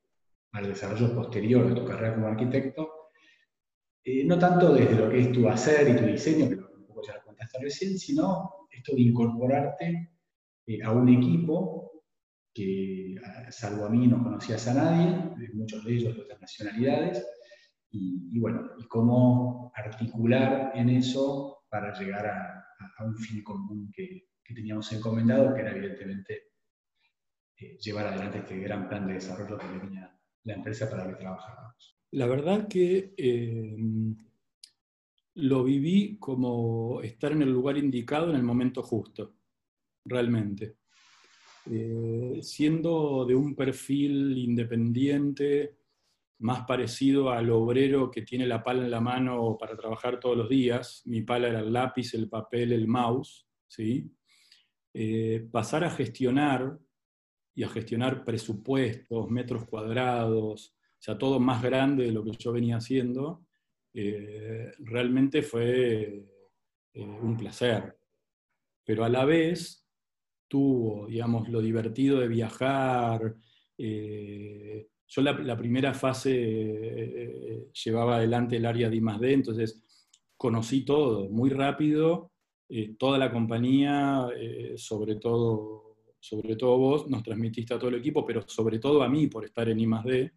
al 0.54 0.68
desarrollo 0.68 1.14
posterior 1.14 1.68
de 1.68 1.80
tu 1.80 1.86
carrera 1.86 2.16
como 2.16 2.28
arquitecto, 2.28 2.93
eh, 4.06 4.26
no 4.26 4.38
tanto 4.38 4.74
desde 4.74 4.96
lo 4.96 5.10
que 5.10 5.22
es 5.22 5.32
tu 5.32 5.48
hacer 5.48 5.90
y 5.90 5.96
tu 5.96 6.06
diseño, 6.06 6.50
que 6.50 6.56
un 6.56 6.86
poco 6.86 7.04
ya 7.06 7.16
lo 7.16 7.24
contaste 7.24 7.60
recién, 7.62 7.98
sino 7.98 8.68
esto 8.70 8.96
de 8.96 9.02
incorporarte 9.02 10.12
eh, 10.66 10.84
a 10.84 10.92
un 10.92 11.08
equipo 11.10 12.04
que, 12.54 13.16
salvo 13.50 13.86
a 13.86 13.90
mí, 13.90 14.08
no 14.08 14.22
conocías 14.22 14.68
a 14.68 14.74
nadie, 14.74 15.52
muchos 15.54 15.84
de 15.86 15.94
ellos 15.94 16.16
de 16.16 16.22
otras 16.22 16.42
nacionalidades, 16.42 17.26
y, 17.96 18.40
bueno, 18.40 18.72
y 18.80 18.88
cómo 18.88 19.72
articular 19.76 20.72
en 20.74 20.90
eso 20.90 21.64
para 21.70 21.98
llegar 21.98 22.26
a, 22.26 22.60
un 23.06 23.16
fin 23.16 23.44
común 23.44 23.92
que, 23.94 24.28
teníamos 24.54 24.92
encomendado, 24.92 25.54
que 25.54 25.62
era 25.62 25.72
evidentemente 25.72 26.52
eh, 27.58 27.78
llevar 27.80 28.08
adelante 28.08 28.40
este 28.40 28.60
gran 28.60 28.88
plan 28.88 29.08
de 29.08 29.14
desarrollo 29.14 29.58
que 29.58 29.66
tenía 29.66 30.16
la 30.44 30.54
empresa 30.54 30.90
para 30.90 31.06
la 31.06 31.12
que 31.12 31.22
trabajábamos. 31.22 32.03
La 32.14 32.28
verdad 32.28 32.68
que 32.68 33.16
eh, 33.18 33.76
lo 35.34 35.64
viví 35.64 36.18
como 36.20 37.02
estar 37.02 37.32
en 37.32 37.42
el 37.42 37.52
lugar 37.52 37.76
indicado 37.76 38.30
en 38.30 38.36
el 38.36 38.44
momento 38.44 38.84
justo, 38.84 39.34
realmente. 40.06 40.76
Eh, 41.72 42.38
siendo 42.44 43.26
de 43.26 43.34
un 43.34 43.56
perfil 43.56 44.38
independiente, 44.38 45.80
más 46.42 46.66
parecido 46.68 47.32
al 47.32 47.50
obrero 47.50 48.12
que 48.12 48.22
tiene 48.22 48.46
la 48.46 48.64
pala 48.64 48.84
en 48.84 48.92
la 48.92 49.02
mano 49.02 49.58
para 49.60 49.76
trabajar 49.76 50.20
todos 50.20 50.38
los 50.38 50.50
días, 50.50 51.02
mi 51.06 51.24
pala 51.24 51.48
era 51.48 51.62
el 51.62 51.74
lápiz, 51.74 52.14
el 52.14 52.30
papel, 52.30 52.74
el 52.74 52.88
mouse, 52.88 53.48
¿sí? 53.68 54.08
Eh, 54.94 55.48
pasar 55.52 55.84
a 55.84 55.90
gestionar 55.90 56.78
y 57.56 57.64
a 57.64 57.70
gestionar 57.70 58.24
presupuestos, 58.24 59.32
metros 59.32 59.66
cuadrados, 59.66 60.76
sea, 61.04 61.18
todo 61.18 61.38
más 61.38 61.62
grande 61.62 62.06
de 62.06 62.14
lo 62.14 62.24
que 62.24 62.32
yo 62.32 62.54
venía 62.54 62.78
haciendo, 62.78 63.46
eh, 63.94 64.72
realmente 64.80 65.42
fue 65.42 66.26
eh, 66.94 67.04
un 67.04 67.36
placer. 67.36 67.98
Pero 68.86 69.04
a 69.04 69.10
la 69.10 69.26
vez 69.26 69.86
tuvo, 70.48 71.08
digamos, 71.08 71.50
lo 71.50 71.60
divertido 71.60 72.22
de 72.22 72.30
viajar. 72.30 73.36
Eh, 73.78 74.88
yo 75.06 75.22
la, 75.22 75.58
primera 75.58 75.94
fase 75.94 77.70
llevaba 77.84 78.16
adelante 78.16 78.56
el 78.56 78.66
área 78.66 78.90
de 78.90 78.96
I+.D., 78.96 79.34
entonces 79.34 79.84
conocí 80.38 80.86
todo 80.86 81.30
muy 81.30 81.50
rápido, 81.50 82.32
toda 82.98 83.18
la 83.18 83.32
compañía, 83.32 84.26
sobre 84.78 85.18
todo 85.18 85.84
sobre 86.20 86.56
todo 86.56 86.78
vos, 86.78 87.10
nos 87.10 87.22
transmitiste 87.22 87.74
a 87.74 87.78
todo 87.78 87.90
el 87.90 87.98
equipo, 87.98 88.26
pero 88.26 88.48
sobre 88.48 88.80
todo 88.80 89.04
a 89.04 89.10
mí 89.10 89.28
por 89.28 89.44
estar 89.44 89.68
en 89.68 89.82
I+.D., 89.82 90.32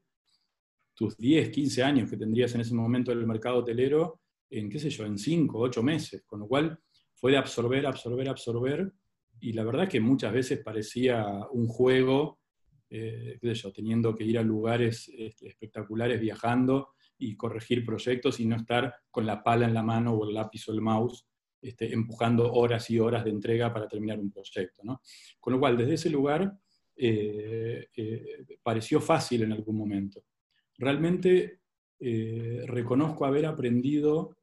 tus 0.97 1.17
10, 1.17 1.50
15 1.50 1.83
años 1.83 2.11
que 2.11 2.17
tendrías 2.17 2.55
en 2.55 2.62
ese 2.62 2.75
momento 2.75 3.12
en 3.12 3.19
el 3.19 3.26
mercado 3.26 3.59
hotelero, 3.59 4.21
en 4.50 4.71
qué 4.71 4.79
sé 4.79 4.91
yo, 4.91 5.05
en 5.05 5.19
5, 5.19 5.59
8 5.59 5.83
meses, 5.83 6.25
con 6.26 6.41
lo 6.41 6.49
cual 6.49 6.79
fue 7.15 7.33
de 7.33 7.38
absorber, 7.38 7.87
absorber, 7.87 8.29
absorber, 8.29 8.93
y 9.38 9.53
la 9.53 9.65
verdad 9.65 9.88
que 9.88 10.00
muchas 10.00 10.33
veces 10.33 10.61
parecía 10.65 11.25
un 11.53 11.69
juego, 11.69 12.41
eh, 12.88 13.38
teniendo 13.75 14.15
que 14.15 14.25
ir 14.25 14.38
a 14.38 14.43
lugares 14.43 15.11
este, 15.17 15.49
espectaculares, 15.49 16.21
viajando 16.21 16.91
y 17.19 17.37
corregir 17.37 17.85
proyectos 17.85 18.41
y 18.41 18.47
no 18.47 18.57
estar 18.57 18.95
con 19.11 19.26
la 19.26 19.43
pala 19.43 19.67
en 19.67 19.75
la 19.75 19.83
mano 19.83 20.15
o 20.15 20.26
el 20.26 20.35
lápiz 20.35 20.67
o 20.69 20.73
el 20.73 20.81
mouse 20.81 21.26
este, 21.61 21.93
empujando 21.93 22.53
horas 22.53 22.88
y 22.91 22.99
horas 22.99 23.25
de 23.25 23.31
entrega 23.31 23.73
para 23.73 23.88
terminar 23.88 24.21
un 24.21 24.31
proyecto. 24.31 24.83
Con 25.41 25.53
lo 25.53 25.59
cual, 25.59 25.76
desde 25.76 25.95
ese 25.95 26.11
lugar 26.11 26.53
eh, 26.95 27.88
eh, 27.95 28.47
pareció 28.62 29.00
fácil 29.00 29.43
en 29.43 29.53
algún 29.53 29.76
momento. 29.76 30.23
Realmente 30.78 31.61
eh, 31.99 32.62
reconozco 32.66 33.25
haber 33.25 33.47
aprendido 33.47 34.37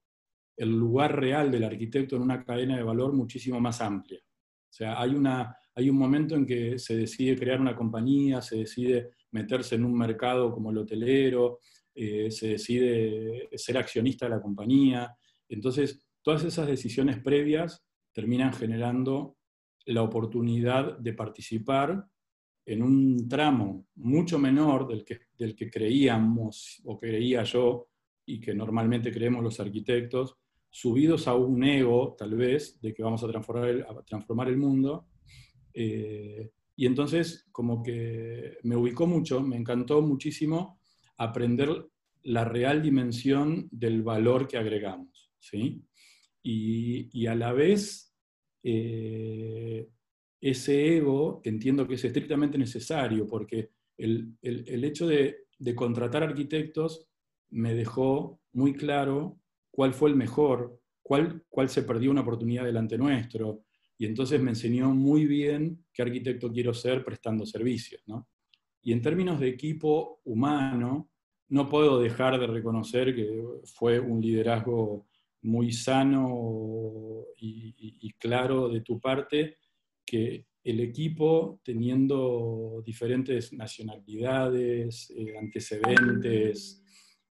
el 0.55 0.69
lugar 0.71 1.19
real 1.19 1.51
del 1.51 1.63
arquitecto 1.63 2.15
en 2.15 2.21
una 2.21 2.43
cadena 2.43 2.77
de 2.77 2.83
valor 2.83 3.13
muchísimo 3.13 3.59
más 3.59 3.81
amplia. 3.81 4.19
O 4.19 4.75
sea, 4.75 4.99
hay, 5.01 5.15
una, 5.15 5.55
hay 5.75 5.89
un 5.89 5.97
momento 5.97 6.35
en 6.35 6.45
que 6.45 6.79
se 6.79 6.95
decide 6.95 7.37
crear 7.37 7.59
una 7.61 7.75
compañía, 7.75 8.41
se 8.41 8.57
decide 8.57 9.11
meterse 9.31 9.75
en 9.75 9.85
un 9.85 9.95
mercado 9.95 10.51
como 10.51 10.71
el 10.71 10.77
hotelero, 10.77 11.59
se 11.95 12.47
decide 12.47 13.49
ser 13.55 13.77
accionista 13.77 14.25
de 14.25 14.31
la 14.31 14.41
compañía. 14.41 15.15
Entonces, 15.47 16.03
Todas 16.23 16.45
esas 16.45 16.67
decisiones 16.67 17.21
previas 17.21 17.85
terminan 18.13 18.53
generando 18.53 19.35
la 19.85 20.01
oportunidad 20.03 20.97
de 20.97 21.13
participar 21.13 22.07
en 22.65 22.81
un 22.81 23.27
tramo 23.27 23.87
mucho 23.95 24.39
menor 24.39 24.87
del 24.87 25.03
que, 25.03 25.19
del 25.37 25.55
que 25.55 25.69
creíamos 25.69 26.81
o 26.85 26.97
creía 26.99 27.43
yo 27.43 27.87
y 28.25 28.39
que 28.39 28.53
normalmente 28.53 29.11
creemos 29.11 29.43
los 29.43 29.59
arquitectos, 29.59 30.37
subidos 30.69 31.27
a 31.27 31.35
un 31.35 31.63
ego, 31.63 32.15
tal 32.17 32.35
vez, 32.35 32.79
de 32.81 32.93
que 32.93 33.03
vamos 33.03 33.23
a 33.23 33.27
transformar 33.27 33.69
el, 33.69 33.85
transformar 34.05 34.47
el 34.47 34.57
mundo. 34.57 35.07
Eh, 35.73 36.51
y 36.75 36.85
entonces, 36.85 37.45
como 37.51 37.83
que 37.83 38.57
me 38.63 38.75
ubicó 38.75 39.05
mucho, 39.05 39.41
me 39.41 39.57
encantó 39.57 40.01
muchísimo 40.01 40.79
aprender 41.17 41.87
la 42.23 42.45
real 42.45 42.81
dimensión 42.81 43.67
del 43.71 44.01
valor 44.01 44.47
que 44.47 44.57
agregamos. 44.57 45.31
¿sí? 45.39 45.83
y, 46.43 47.25
a 47.27 47.35
la 47.35 47.53
vez 47.53 48.13
eh, 48.63 49.89
ese 50.43 50.97
ego 50.97 51.39
entiendo 51.45 51.87
que 51.87 51.95
es 51.95 52.03
estrictamente 52.03 52.57
necesario, 52.57 53.25
porque 53.25 53.69
el, 53.97 54.35
hecho 54.41 55.07
de, 55.07 55.45
contratar 55.73 56.21
arquitectos 56.21 57.07
me 57.49 57.73
dejó 57.73 58.41
muy 58.51 58.73
claro 58.73 59.39
cuál 59.71 59.93
fue 59.93 60.09
el 60.09 60.17
mejor, 60.17 60.81
cuál, 61.01 61.45
cuál 61.47 61.69
se 61.69 61.83
perdió 61.83 62.11
una 62.11 62.21
oportunidad 62.21 62.65
delante 62.65 62.97
nuestro, 62.97 63.63
y 63.97 64.05
entonces 64.05 64.41
me 64.41 64.51
enseñó 64.51 64.93
muy 64.93 65.25
bien 65.27 65.85
qué 65.93 66.01
arquitecto 66.01 66.51
quiero 66.51 66.73
ser 66.73 67.05
prestando 67.05 67.45
servicios. 67.45 68.03
Y 68.81 68.91
en 68.91 69.01
términos 69.01 69.39
de 69.39 69.47
equipo 69.47 70.19
humano, 70.25 71.09
no 71.47 71.69
puedo 71.69 72.01
dejar 72.01 72.37
de 72.37 72.47
reconocer 72.47 73.15
que 73.15 73.41
fue 73.75 73.97
un 73.97 74.19
liderazgo 74.19 75.07
muy 75.43 75.71
sano 75.71 77.23
y, 77.37 78.11
claro 78.19 78.67
de 78.67 78.81
tu 78.81 78.99
parte 78.99 79.57
que 80.13 80.45
el 80.63 80.79
equipo, 80.79 81.59
teniendo 81.63 82.83
diferentes 82.85 83.51
nacionalidades, 83.51 85.09
eh, 85.09 85.35
antecedentes, 85.39 86.83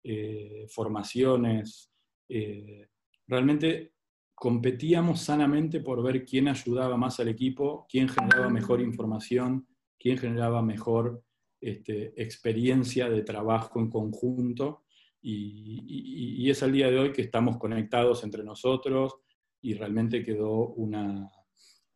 eh, 0.03 0.65
formaciones, 0.67 1.93
eh, 2.27 2.87
realmente 3.27 3.93
competíamos 4.33 5.21
sanamente 5.21 5.79
por 5.79 6.01
ver 6.01 6.25
quién 6.25 6.47
ayudaba 6.47 6.97
más 6.97 7.19
al 7.19 7.27
equipo, 7.27 7.85
quién 7.87 8.09
generaba 8.09 8.49
mejor 8.49 8.81
información, 8.81 9.67
quién 9.99 10.17
generaba 10.17 10.63
mejor 10.63 11.23
este, 11.61 12.19
experiencia 12.19 13.07
de 13.11 13.21
trabajo 13.21 13.79
en 13.79 13.91
conjunto. 13.91 14.85
Y, 15.21 16.49
es 16.49 16.63
al 16.63 16.71
día 16.71 16.89
de 16.89 16.97
hoy 16.97 17.11
que 17.11 17.21
estamos 17.21 17.59
conectados 17.59 18.23
entre 18.23 18.43
nosotros 18.43 19.13
y 19.61 19.75
realmente 19.75 20.23
quedó 20.23 20.69
una, 20.69 21.29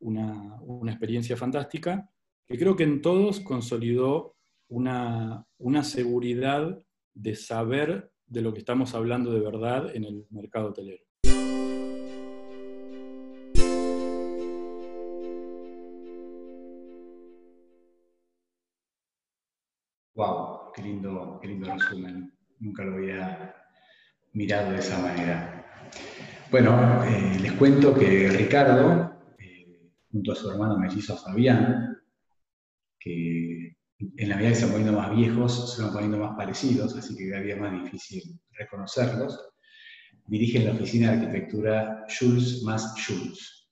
una, 0.06 0.92
experiencia 0.92 1.36
fantástica 1.36 2.10
que 2.48 2.58
creo 2.58 2.76
que 2.76 2.84
en 2.84 3.02
todos 3.02 3.40
consolidó 3.40 4.36
una, 4.70 5.46
una 5.58 5.84
seguridad 5.84 6.80
de 7.14 7.36
saber 7.36 8.12
de 8.28 8.42
lo 8.42 8.54
que 8.54 8.60
estamos 8.60 8.94
hablando 8.94 9.32
de 9.32 9.40
verdad 9.40 9.96
en 9.96 10.04
el 10.06 10.26
mercado 10.30 10.70
hotelero. 10.70 11.04
Wow, 20.14 20.72
qué 20.74 20.82
lindo, 20.82 21.40
qué 21.42 21.48
lindo 21.48 21.74
resumen 21.74 22.32
nunca 22.60 22.84
lo 22.84 22.94
había 22.94 23.54
mirado 24.32 24.72
de 24.72 24.80
esa 24.80 25.00
manera. 25.00 25.66
Bueno, 26.52 27.04
eh, 27.04 27.38
les 27.42 27.52
cuento 27.54 27.94
que 27.94 28.30
Ricardo, 28.30 29.15
junto 30.16 30.32
a 30.32 30.36
su 30.36 30.50
hermano 30.50 30.78
mellizo 30.78 31.18
Fabián, 31.18 32.02
que 32.98 33.76
en 34.00 34.30
la 34.30 34.38
medida 34.38 34.52
que 34.52 34.56
se 34.56 34.64
van 34.64 34.72
poniendo 34.72 34.98
más 34.98 35.14
viejos, 35.14 35.76
se 35.76 35.82
van 35.82 35.92
poniendo 35.92 36.18
más 36.18 36.38
parecidos, 36.38 36.96
así 36.96 37.18
que 37.18 37.30
cada 37.30 37.42
día 37.42 37.56
es 37.56 37.60
más 37.60 37.84
difícil 37.84 38.40
reconocerlos. 38.52 39.38
dirigen 40.28 40.64
la 40.64 40.72
oficina 40.72 41.12
de 41.12 41.18
arquitectura 41.18 42.06
Jules 42.08 42.64
más 42.64 42.96
Jules. 43.06 43.68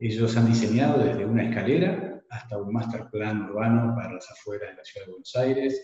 Ellos 0.00 0.36
han 0.36 0.48
diseñado 0.48 1.04
desde 1.04 1.24
una 1.24 1.44
escalera 1.48 2.20
hasta 2.30 2.60
un 2.60 2.72
master 2.72 3.08
plan 3.12 3.42
urbano 3.42 3.94
para 3.94 4.12
las 4.12 4.28
afueras 4.32 4.70
de 4.70 4.76
la 4.76 4.84
ciudad 4.84 5.06
de 5.06 5.12
Buenos 5.12 5.36
Aires, 5.36 5.80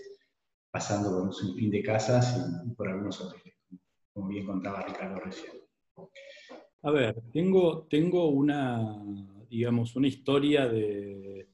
pasando 0.73 1.11
por 1.11 1.23
un 1.23 1.33
sinfín 1.33 1.71
de 1.71 1.83
casas 1.85 2.45
y 2.67 2.75
por 2.75 2.89
algunos 2.89 3.21
hoteles, 3.21 3.55
como 4.12 4.27
bien 4.27 4.47
contaba 4.47 4.83
Ricardo 4.83 5.21
recién. 5.21 5.53
A 6.83 6.91
ver, 6.91 7.15
tengo, 7.33 7.87
tengo 7.89 8.31
una, 8.31 8.81
digamos, 9.50 9.97
una 9.97 10.07
historia 10.07 10.69
de, 10.69 11.49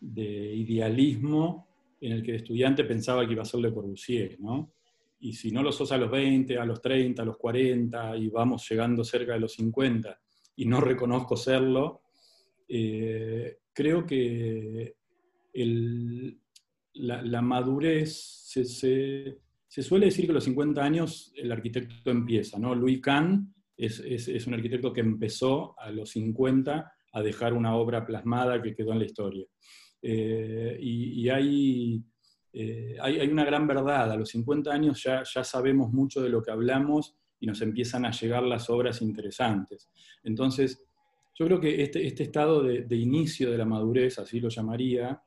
de 0.00 0.54
idealismo 0.56 1.68
en 2.00 2.12
el 2.12 2.22
que 2.22 2.32
el 2.32 2.36
estudiante 2.38 2.82
pensaba 2.84 3.24
que 3.24 3.32
iba 3.32 3.42
a 3.42 3.46
ser 3.46 3.60
Le 3.60 3.72
Corbusier, 3.72 4.40
¿no? 4.40 4.74
Y 5.20 5.34
si 5.34 5.52
no 5.52 5.62
lo 5.62 5.70
sos 5.70 5.92
a 5.92 5.98
los 5.98 6.10
20, 6.10 6.58
a 6.58 6.64
los 6.64 6.82
30, 6.82 7.22
a 7.22 7.24
los 7.24 7.36
40, 7.36 8.16
y 8.16 8.28
vamos 8.28 8.68
llegando 8.68 9.04
cerca 9.04 9.34
de 9.34 9.40
los 9.40 9.52
50, 9.52 10.20
y 10.56 10.66
no 10.66 10.80
reconozco 10.80 11.36
serlo, 11.36 12.02
eh, 12.68 13.58
creo 13.72 14.04
que 14.04 14.96
la, 16.94 17.42
madurez, 17.42 18.12
se, 18.44 19.38
suele 19.68 20.06
decir 20.06 20.24
que 20.24 20.32
a 20.32 20.34
los 20.34 20.44
50 20.44 20.82
años 20.82 21.32
el 21.36 21.52
arquitecto 21.52 22.10
empieza, 22.10 22.58
¿no? 22.58 22.74
Louis 22.74 23.00
Kahn 23.00 23.54
es, 23.76 24.00
es 24.00 24.46
un 24.48 24.54
arquitecto 24.54 24.92
que 24.92 25.02
empezó 25.02 25.78
a 25.78 25.92
los 25.92 26.10
50 26.10 26.92
a 27.12 27.22
dejar 27.22 27.52
una 27.52 27.76
obra 27.76 28.04
plasmada 28.04 28.60
que 28.60 28.74
quedó 28.74 28.92
en 28.92 28.98
la 28.98 29.04
historia. 29.04 29.46
Eh, 30.00 30.76
y, 30.80 31.28
eh, 31.28 32.96
hay, 33.00 33.20
hay, 33.20 33.28
una 33.28 33.44
gran 33.44 33.66
verdad, 33.66 34.10
a 34.10 34.16
los 34.16 34.30
50 34.30 34.70
años 34.70 35.02
ya, 35.02 35.22
ya 35.22 35.44
sabemos 35.44 35.92
mucho 35.92 36.20
de 36.20 36.28
lo 36.28 36.42
que 36.42 36.50
hablamos 36.50 37.14
y 37.40 37.46
nos 37.46 37.60
empiezan 37.60 38.04
a 38.04 38.10
llegar 38.10 38.42
las 38.42 38.68
obras 38.70 39.02
interesantes. 39.02 39.90
Entonces, 40.22 40.84
yo 41.34 41.46
creo 41.46 41.60
que 41.60 41.82
este, 41.82 42.06
este 42.06 42.24
estado 42.24 42.62
de, 42.62 42.96
inicio 42.96 43.50
de 43.50 43.58
la 43.58 43.64
madurez, 43.64 44.18
así 44.18 44.38
lo 44.38 44.48
llamaría, 44.48 45.22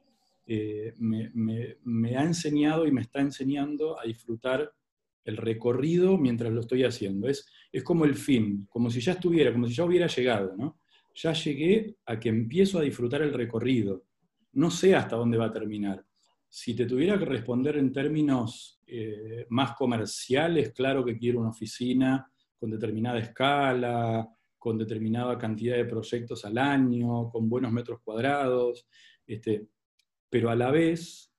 eh, 0.48 0.94
me, 0.98 1.32
me, 1.34 2.18
ha 2.18 2.24
enseñado 2.24 2.86
y 2.86 2.92
me 2.92 3.02
está 3.02 3.20
enseñando 3.20 4.00
a 4.00 4.04
disfrutar 4.04 4.72
el 5.24 5.38
recorrido 5.38 6.18
mientras 6.18 6.54
lo 6.54 6.62
estoy 6.62 6.84
haciendo. 6.84 7.28
Es, 7.28 7.48
es 7.72 7.84
como 7.84 8.06
el 8.06 8.16
fin, 8.16 8.68
como 8.70 8.92
si 8.92 9.02
ya 9.02 9.14
estuviera, 9.14 9.52
como 9.52 9.68
si 9.68 9.74
ya 9.74 9.84
hubiera 9.84 10.08
llegado, 10.08 10.56
¿no? 10.56 10.78
Ya 11.16 11.34
llegué 11.34 11.98
a 12.06 12.20
que 12.20 12.30
empiezo 12.30 12.80
a 12.80 12.84
disfrutar 12.84 13.22
el 13.22 13.34
recorrido 13.34 14.06
no 14.56 14.72
sé 14.72 14.96
hasta 14.96 15.16
dónde 15.16 15.38
va 15.38 15.46
a 15.46 15.52
terminar. 15.52 16.04
Si 16.48 16.74
te 16.74 16.86
tuviera 16.86 17.20
que 17.20 17.26
responder 17.26 17.78
en 17.78 17.92
términos 17.92 18.82
eh, 18.88 19.46
más 19.50 19.74
comerciales, 19.76 20.72
claro 20.72 21.04
que 21.04 21.18
quiero 21.18 21.42
una 21.42 21.50
oficina 21.50 22.30
con 22.58 22.72
determinada 22.72 23.20
escala, 23.20 24.30
con 24.58 24.78
determinada 24.78 25.38
cantidad 25.38 25.76
de 25.76 25.86
proyectos 25.86 26.46
al 26.46 26.58
año, 26.58 27.30
con 27.30 27.50
buenos 27.50 27.72
metros 27.72 28.00
cuadrados, 28.02 28.88
este, 29.28 29.68
pero 30.30 30.50
a 30.50 30.56
la 30.56 30.72
vez, 30.72 31.34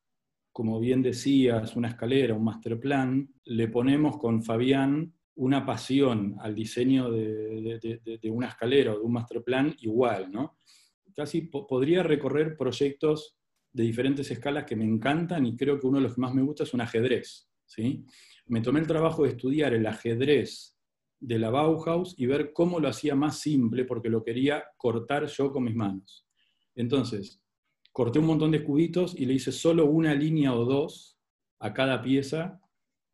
como 0.53 0.79
bien 0.79 1.03
decías, 1.03 1.75
una 1.75 1.89
escalera, 1.89 2.35
un 2.35 2.45
master 2.45 2.79
plan, 2.79 3.29
le 3.45 3.69
ponemos 3.69 4.19
con 4.19 4.43
Fabián 4.43 5.15
una 5.37 5.65
pasión 5.65 6.37
al 6.41 6.55
diseño 6.55 7.11
de, 7.11 7.79
de 8.23 8.31
una 8.31 8.49
escalera 8.49 8.93
o 8.93 8.99
de 8.99 9.05
un 9.05 9.13
master 9.13 9.43
plan 9.43 9.75
igual, 9.81 10.33
¿no? 10.33 10.59
casi 11.17 11.41
podría 11.41 12.03
recorrer 12.03 12.57
proyectos 12.57 13.37
de 13.73 13.85
diferentes 13.85 14.31
escalas 14.31 14.65
que 14.65 14.77
me 14.77 14.85
encantan 14.85 15.47
y 15.47 15.57
creo 15.57 15.81
que 15.81 15.87
uno 15.87 15.97
de 15.97 16.05
los 16.05 16.15
que 16.15 16.21
más 16.21 16.35
me 16.35 16.43
gusta 16.43 16.65
es 16.65 16.75
un 16.75 16.83
ajedrez. 16.83 17.49
¿sí? 17.65 18.05
Me 18.47 18.61
tomé 18.61 18.81
el 18.81 18.87
trabajo 18.87 19.25
de 19.25 19.31
estudiar 19.31 19.73
el 19.73 19.87
ajedrez 19.87 20.77
de 21.19 21.39
la 21.39 21.49
Bauhaus 21.49 22.15
y 22.19 22.27
ver 22.27 22.53
cómo 22.53 22.79
lo 22.79 22.89
hacía 22.89 23.15
más 23.15 23.39
simple 23.39 23.87
porque 23.87 24.11
lo 24.11 24.23
quería 24.23 24.63
cortar 24.77 25.27
yo 25.27 25.51
con 25.51 25.65
mis 25.65 25.75
manos. 25.75 26.27
Entonces, 26.75 27.43
corté 27.93 28.19
un 28.19 28.27
montón 28.27 28.51
de 28.51 28.63
cubitos 28.63 29.19
y 29.19 29.25
le 29.25 29.35
hice 29.35 29.53
solo 29.53 29.87
una 29.87 30.15
línea 30.15 30.55
o 30.55 30.67
dos 30.67 31.19
a 31.59 31.73
cada 31.73 32.03
pieza 32.03 32.61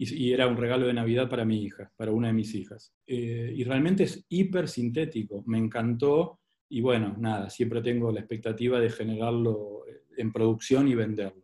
y, 0.02 0.32
era 0.32 0.46
un 0.46 0.56
regalo 0.56 0.86
de 0.86 0.94
Navidad 0.94 1.28
para 1.28 1.44
mi 1.44 1.62
hija, 1.62 1.90
para 1.96 2.12
una 2.12 2.28
de 2.28 2.34
mis 2.34 2.54
hijas. 2.54 2.94
Eh, 3.06 3.52
y 3.54 3.64
realmente 3.64 4.04
es 4.04 4.24
hiper 4.28 4.68
sintético, 4.68 5.42
me 5.46 5.58
encantó 5.58 6.40
y 6.68 6.80
bueno, 6.80 7.14
nada, 7.18 7.50
siempre 7.50 7.82
tengo 7.82 8.10
la 8.10 8.20
expectativa 8.20 8.80
de 8.80 8.88
generarlo 8.88 9.84
en 10.16 10.32
producción 10.32 10.88
y 10.88 10.94
venderlo. 10.94 11.42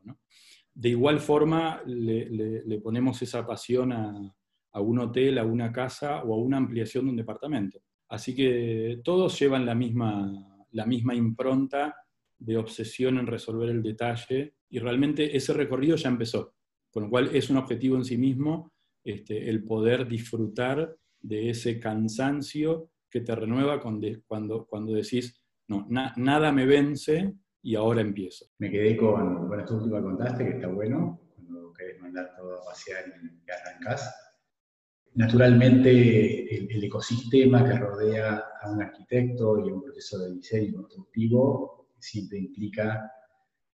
De 0.72 0.88
igual 0.88 1.20
forma, 1.20 1.82
le, 1.84 2.80
ponemos 2.82 3.20
esa 3.20 3.46
pasión 3.46 3.92
a, 3.92 4.34
un 4.80 4.98
hotel, 5.00 5.38
a 5.38 5.44
una 5.44 5.72
casa 5.72 6.22
o 6.22 6.32
a 6.32 6.38
una 6.38 6.56
ampliación 6.56 7.04
de 7.04 7.10
un 7.10 7.16
departamento. 7.16 7.80
Así 8.08 8.34
que 8.34 9.00
todos 9.04 9.38
llevan 9.38 9.66
la 9.66 9.74
misma, 9.74 10.66
la 10.70 10.86
misma 10.86 11.14
impronta 11.14 11.94
de 12.38 12.56
obsesión 12.56 13.18
en 13.18 13.26
resolver 13.26 13.68
el 13.68 13.82
detalle 13.82 14.54
y 14.70 14.78
realmente 14.78 15.36
ese 15.36 15.52
recorrido 15.52 15.96
ya 15.96 16.08
empezó, 16.08 16.54
con 16.98 17.04
lo 17.04 17.10
cual 17.10 17.30
es 17.32 17.48
un 17.48 17.58
objetivo 17.58 17.96
en 17.96 18.04
sí 18.04 18.18
mismo 18.18 18.72
este, 19.04 19.48
el 19.48 19.62
poder 19.62 20.08
disfrutar 20.08 20.96
de 21.20 21.50
ese 21.50 21.78
cansancio 21.78 22.90
que 23.08 23.20
te 23.20 23.36
renueva 23.36 23.80
cuando, 23.80 24.66
cuando 24.66 24.92
decís, 24.94 25.40
no, 25.68 25.86
nada 25.88 26.50
me 26.50 26.66
vence 26.66 27.34
y 27.62 27.76
ahora 27.76 28.00
empiezo. 28.00 28.46
Me 28.58 28.68
quedé 28.68 28.96
con, 28.96 29.46
con 29.46 29.60
esto 29.60 29.76
último 29.76 29.94
que 29.94 30.02
contaste, 30.02 30.44
que 30.44 30.50
está 30.56 30.66
bueno, 30.66 31.20
cuando 31.36 31.72
querés 31.72 32.00
mandar 32.00 32.34
todo 32.36 32.62
a 32.62 32.64
pasear 32.64 33.04
y 33.06 33.48
arrancás. 33.48 34.12
Naturalmente, 35.14 36.72
el, 36.74 36.82
ecosistema 36.82 37.64
que 37.64 37.78
rodea 37.78 38.42
a 38.60 38.72
un 38.72 38.82
arquitecto 38.82 39.64
y 39.64 39.70
a 39.70 39.74
un 39.74 39.84
proceso 39.84 40.18
de 40.18 40.34
diseño 40.34 40.78
constructivo 40.78 41.90
siempre 42.00 42.38
implica 42.38 43.08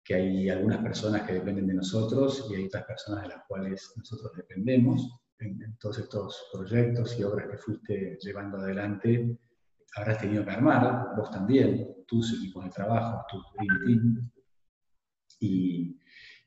que 0.05 0.15
hay 0.15 0.49
algunas 0.49 0.79
personas 0.79 1.23
que 1.23 1.35
dependen 1.35 1.67
de 1.67 1.75
nosotros 1.75 2.49
y 2.51 2.55
hay 2.55 2.67
otras 2.67 2.85
personas 2.85 3.23
de 3.23 3.29
las 3.29 3.45
cuales 3.47 3.93
nosotros 3.97 4.33
dependemos 4.37 5.21
en, 5.41 5.77
todos 5.79 5.99
estos 5.99 6.49
proyectos 6.53 7.19
y 7.19 7.23
obras 7.23 7.49
que 7.51 7.59
fuiste 7.59 8.19
llevando 8.21 8.59
adelante, 8.59 9.39
habrás 9.97 10.21
tenido 10.21 10.45
que 10.45 10.51
armar, 10.51 11.17
vos 11.17 11.31
también, 11.31 12.05
tus 12.07 12.35
equipos 12.35 12.65
de 12.65 12.71
trabajo, 12.71 13.25
tu 13.31 13.43
Dream 13.55 13.85
Team. 13.87 14.31
Y, 15.41 15.97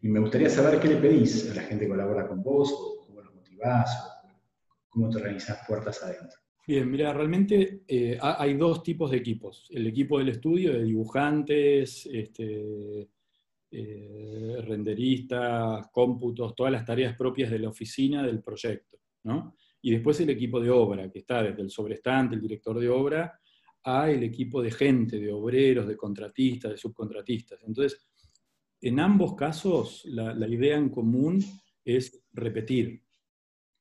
me 0.01 0.19
gustaría 0.19 0.49
saber 0.49 0.81
qué 0.81 0.89
le 0.89 0.97
pedís 0.97 1.49
a 1.49 1.55
la 1.55 1.61
gente 1.61 1.85
que 1.85 1.89
colabora 1.89 2.27
con 2.27 2.43
vos, 2.43 2.73
o 2.73 3.05
cómo 3.07 3.21
los 3.21 3.33
motivás, 3.33 3.89
o 4.05 4.89
cómo 4.89 5.09
te 5.09 5.17
organizás 5.17 5.65
puertas 5.65 6.03
adentro. 6.03 6.37
Bien, 6.67 6.91
mira, 6.91 7.13
realmente 7.13 7.83
eh, 7.87 8.17
hay 8.21 8.55
dos 8.55 8.83
tipos 8.83 9.11
de 9.11 9.17
equipos. 9.17 9.67
El 9.69 9.87
equipo 9.87 10.19
del 10.19 10.29
estudio, 10.29 10.73
de 10.73 10.83
dibujantes, 10.83 12.05
este, 12.11 13.07
eh, 13.75 14.61
renderistas, 14.61 15.87
cómputos, 15.91 16.53
todas 16.55 16.71
las 16.71 16.85
tareas 16.85 17.17
propias 17.17 17.49
de 17.49 17.57
la 17.57 17.69
oficina 17.69 18.21
del 18.21 18.39
proyecto. 18.39 18.99
¿no? 19.23 19.55
Y 19.81 19.89
después 19.89 20.19
el 20.19 20.29
equipo 20.29 20.59
de 20.59 20.69
obra, 20.69 21.09
que 21.09 21.19
está 21.19 21.41
desde 21.41 21.63
el 21.63 21.71
sobrestante, 21.71 22.35
el 22.35 22.41
director 22.41 22.79
de 22.79 22.87
obra, 22.87 23.39
a 23.83 24.11
el 24.11 24.21
equipo 24.21 24.61
de 24.61 24.69
gente, 24.69 25.19
de 25.19 25.31
obreros, 25.31 25.87
de 25.87 25.97
contratistas, 25.97 26.71
de 26.71 26.77
subcontratistas. 26.77 27.63
Entonces, 27.63 28.05
en 28.79 28.99
ambos 28.99 29.33
casos, 29.33 30.05
la, 30.05 30.47
idea 30.47 30.77
en 30.77 30.89
común 30.89 31.43
es 31.83 32.23
repetir. 32.31 33.01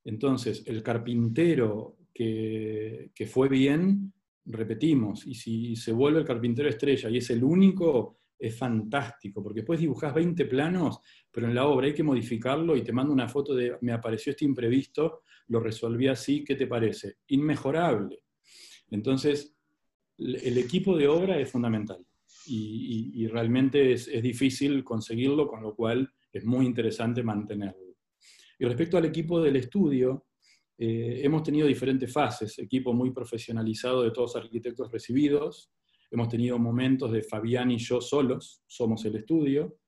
Entonces, 0.04 0.64
el 0.66 0.82
carpintero 0.82 1.98
que, 2.14 3.10
que, 3.14 3.26
fue 3.26 3.50
bien, 3.50 4.12
repetimos. 4.46 5.26
Y 5.26 5.34
si 5.34 5.76
se 5.76 5.92
vuelve 5.92 6.20
el 6.20 6.26
carpintero 6.26 6.70
estrella 6.70 7.10
y 7.10 7.18
es 7.18 7.28
el 7.28 7.44
único, 7.44 8.21
es 8.42 8.58
fantástico, 8.58 9.40
porque 9.40 9.60
después 9.60 9.78
dibujás 9.78 10.12
20 10.12 10.46
planos, 10.46 10.98
pero 11.30 11.46
en 11.46 11.54
la 11.54 11.66
obra 11.68 11.86
hay 11.86 11.94
que 11.94 12.02
modificarlo 12.02 12.76
y 12.76 12.82
te 12.82 12.92
mando 12.92 13.12
una 13.12 13.28
foto 13.28 13.54
de, 13.54 13.78
me 13.82 13.92
apareció 13.92 14.30
este 14.30 14.44
imprevisto, 14.44 15.22
lo 15.46 15.60
resolví 15.60 16.08
así, 16.08 16.42
¿qué 16.42 16.56
te 16.56 16.66
parece? 16.66 17.18
Inmejorable. 17.28 18.24
Entonces, 18.90 19.56
el 20.18 20.58
equipo 20.58 20.96
de 20.96 21.06
obra 21.06 21.38
es 21.38 21.52
fundamental 21.52 22.04
y, 22.46 23.28
realmente 23.28 23.92
es, 23.92 24.10
difícil 24.20 24.82
conseguirlo, 24.82 25.46
con 25.46 25.62
lo 25.62 25.76
cual 25.76 26.12
es 26.32 26.44
muy 26.44 26.66
interesante 26.66 27.22
mantenerlo. 27.22 27.94
Y 28.58 28.64
respecto 28.64 28.98
al 28.98 29.04
equipo 29.04 29.40
del 29.40 29.54
estudio, 29.54 30.26
eh, 30.76 31.20
hemos 31.22 31.44
tenido 31.44 31.68
diferentes 31.68 32.12
fases, 32.12 32.58
equipo 32.58 32.92
muy 32.92 33.12
profesionalizado 33.12 34.02
de 34.02 34.10
todos 34.10 34.34
arquitectos 34.34 34.90
recibidos, 34.90 35.70
Hemos 36.12 36.28
tenido 36.28 36.58
momentos 36.58 37.10
de 37.10 37.22
Fabián 37.22 37.70
y 37.72 37.78
yo 37.78 38.00
solos, 38.00 38.62
somos 38.68 39.04
el 39.04 39.16
estudio, 39.16 39.78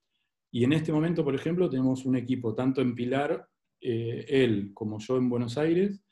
y 0.51 0.65
en 0.65 0.73
este 0.73 0.93
momento, 0.93 1.23
por 1.23 1.35
ejemplo, 1.35 1.71
tenemos 1.71 2.05
un 2.05 2.17
equipo 2.17 2.55
tanto 2.55 2.81
en 2.81 2.95
Pilar, 2.95 3.47
eh, 3.81 4.25
él 4.29 4.73
como 4.75 4.99
yo 4.99 5.17
en 5.17 5.29
Buenos 5.29 5.57
Aires, 5.57 6.03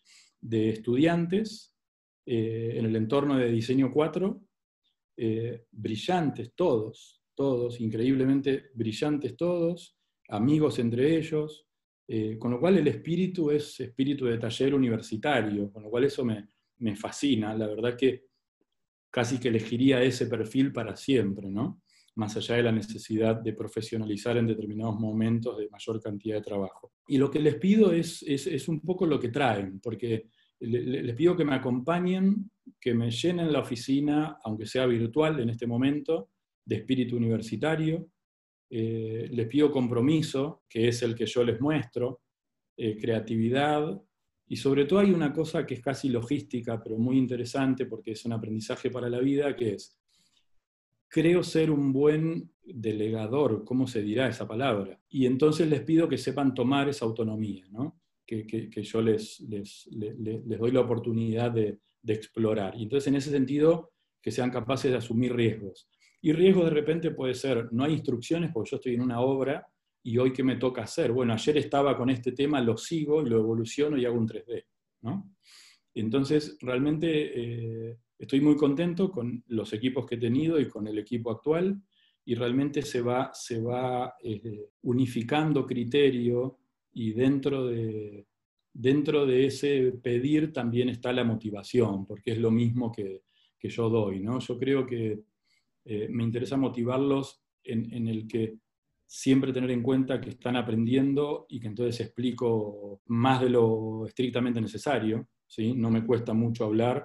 de 0.41 0.69
estudiantes 0.69 1.75
eh, 2.27 2.75
en 2.77 2.85
el 2.85 2.95
entorno 2.95 3.37
de 3.37 3.51
Diseño 3.51 3.91
4, 3.91 4.41
eh, 5.17 5.65
brillantes 5.71 6.53
todos, 6.55 7.23
todos, 7.35 7.81
increíblemente 7.81 8.71
brillantes 8.75 9.37
todos, 9.37 9.97
amigos 10.29 10.79
entre 10.79 11.17
ellos, 11.17 11.67
Eh, 12.15 12.37
con 12.39 12.51
lo 12.51 12.61
cual 12.61 12.77
el 12.77 12.89
espíritu 12.89 13.51
es 13.51 13.81
espíritu 13.81 14.27
de 14.27 14.37
taller 14.37 14.75
universitario, 14.75 15.73
con 15.73 15.85
lo 15.85 15.89
cual 15.89 16.05
eso 16.05 16.25
me, 16.25 16.49
me 16.79 16.95
fascina. 16.95 17.55
La 17.55 17.67
verdad 17.67 17.97
que 17.97 18.27
casi 19.13 19.39
que 19.39 19.49
elegiría 19.49 20.03
ese 20.03 20.27
perfil 20.27 20.73
para 20.73 20.97
siempre, 20.97 21.49
¿no? 21.49 21.83
más 22.15 22.37
allá 22.37 22.57
de 22.57 22.63
la 22.63 22.73
necesidad 22.73 23.37
de 23.37 23.55
profesionalizar 23.55 24.37
en 24.37 24.47
determinados 24.47 24.99
momentos 24.99 25.57
de 25.57 25.69
mayor 25.71 26.01
cantidad 26.01 26.37
de 26.37 26.43
trabajo. 26.43 26.93
Y 27.07 27.17
lo 27.19 27.31
que 27.31 27.41
les 27.41 27.57
pido 27.57 27.93
es, 27.93 28.23
es, 28.23 28.69
un 28.69 28.81
poco 28.81 29.07
lo 29.07 29.19
que 29.19 29.29
traen, 29.29 29.81
porque 29.81 30.29
les 30.61 31.15
pido 31.15 31.37
que 31.37 31.45
me 31.45 31.55
acompañen, 31.55 32.51
que 32.81 32.95
me 32.95 33.11
llenen 33.11 33.53
la 33.53 33.61
oficina, 33.61 34.39
aunque 34.45 34.67
sea 34.67 34.87
virtual 34.87 35.41
en 35.41 35.51
este 35.51 35.67
momento, 35.67 36.31
de 36.65 36.77
espíritu 36.77 37.17
universitario. 37.17 38.09
Eh, 38.71 39.29
les 39.31 39.47
pido 39.49 39.71
compromiso, 39.71 40.63
que 40.69 40.89
es 40.89 41.03
el 41.03 41.15
que 41.15 41.27
yo 41.27 41.45
les 41.45 41.61
muestro, 41.61 42.21
eh, 42.77 42.97
creatividad, 42.97 44.01
y 44.53 44.57
sobre 44.57 44.85
todo 44.85 44.99
hay 44.99 45.11
una 45.11 45.33
cosa 45.33 45.65
que 45.65 45.73
es 45.73 45.81
casi 45.81 46.11
logística, 46.11 46.79
pero 46.79 46.99
muy 46.99 47.17
interesante 47.17 47.87
porque 47.87 48.11
es 48.11 48.23
un 48.27 48.35
aprendizaje 48.35 48.91
para 48.91 49.09
la 49.09 49.19
vida, 49.19 49.57
que 49.57 49.77
es 49.77 49.99
creo 51.09 51.43
ser 51.43 51.71
un 51.71 51.91
buen 51.91 52.51
delegador, 52.63 53.65
¿cómo 53.65 53.87
se 53.87 54.03
dirá 54.03 54.29
esa 54.29 54.47
palabra? 54.47 55.01
Y 55.09 55.25
entonces 55.25 55.71
les 55.71 55.81
pido 55.81 56.07
que 56.07 56.19
sepan 56.19 56.53
tomar 56.53 56.87
esa 56.91 57.07
autonomía, 57.07 57.65
¿no? 57.71 57.99
que, 58.27 58.69
yo 58.83 59.01
les, 59.01 59.41
les, 59.41 59.89
doy 59.89 60.71
la 60.71 60.81
oportunidad 60.81 61.51
de, 61.51 61.79
explorar. 62.07 62.75
Y 62.77 62.83
entonces 62.83 63.09
en 63.09 63.15
ese 63.15 63.31
sentido, 63.31 63.93
que 64.21 64.31
sean 64.31 64.51
capaces 64.51 64.91
de 64.91 64.99
asumir 64.99 65.35
riesgos. 65.35 65.89
Y 66.21 66.35
riesgo 66.35 66.63
de 66.65 66.73
repente 66.73 67.11
puede 67.13 67.33
ser, 67.33 67.73
no 67.73 67.85
hay 67.85 67.95
instrucciones 67.95 68.51
porque 68.53 68.73
yo 68.73 68.77
estoy 68.77 68.97
en 68.97 69.01
una 69.01 69.23
obra 69.23 69.67
y 70.03 70.19
hoy 70.19 70.33
qué 70.33 70.43
me 70.43 70.57
toca 70.57 70.83
hacer. 70.83 71.13
Bueno, 71.13 71.33
ayer 71.33 71.59
estaba 71.59 71.97
con 71.97 72.11
este 72.11 72.33
tema, 72.33 72.61
lo 72.61 72.77
sigo 72.77 73.23
y 73.23 73.29
lo 73.29 73.39
evoluciono 73.39 73.97
y 73.97 74.05
hago 74.05 74.19
un 74.19 74.29
3D. 74.29 74.65
¿no? 75.03 75.35
Entonces, 75.95 76.57
realmente 76.61 77.91
eh, 77.91 77.99
Estoy 78.23 78.41
muy 78.41 78.55
contento 78.55 79.11
con 79.11 79.43
los 79.49 79.73
equipos 79.73 80.07
que 80.07 80.15
he 80.15 80.19
tenido 80.19 80.61
y 80.61 80.69
con 80.69 80.87
el 80.87 80.97
equipo 80.97 81.33
actual 81.33 81.83
y 82.25 82.37
realmente 82.37 82.81
se 82.83 83.03
va, 83.03 83.33
se 83.35 83.61
va 83.61 84.15
eh, 84.23 84.69
unificando 84.83 85.67
criterio 85.67 86.61
y 86.93 87.15
dentro 87.15 87.67
de, 87.67 88.29
dentro 88.73 89.27
de 89.27 89.47
ese 89.47 89.91
pedir 90.01 90.53
también 90.53 90.89
está 90.89 91.13
la 91.13 91.25
motivación, 91.25 92.07
porque 92.07 92.31
es 92.31 92.39
lo 92.39 92.53
mismo 92.53 92.93
que, 92.93 93.25
que 93.59 93.69
yo 93.69 93.91
doy. 93.91 94.21
¿no? 94.21 94.39
Yo 94.39 94.57
creo 94.57 94.87
que 94.87 95.25
eh, 95.85 96.07
me 96.09 96.23
interesa 96.23 96.57
motivarlos 96.57 97.43
en, 97.65 97.93
en, 97.93 98.07
el 98.07 98.29
que 98.29 98.55
siempre 99.15 99.53
tener 99.53 99.71
en 99.71 99.83
cuenta 99.83 100.21
que 100.21 100.31
están 100.31 100.57
aprendiendo 100.57 101.45
y 101.51 101.61
que 101.61 101.69
entonces 101.69 102.01
explico 102.01 103.03
más 103.09 103.43
de 103.43 103.51
lo 103.51 104.07
estrictamente 104.07 104.61
necesario. 104.61 105.29
¿sí? 105.47 105.75
No 105.75 105.91
me 105.91 106.07
cuesta 106.07 106.33
mucho 106.33 106.65
hablar 106.65 107.03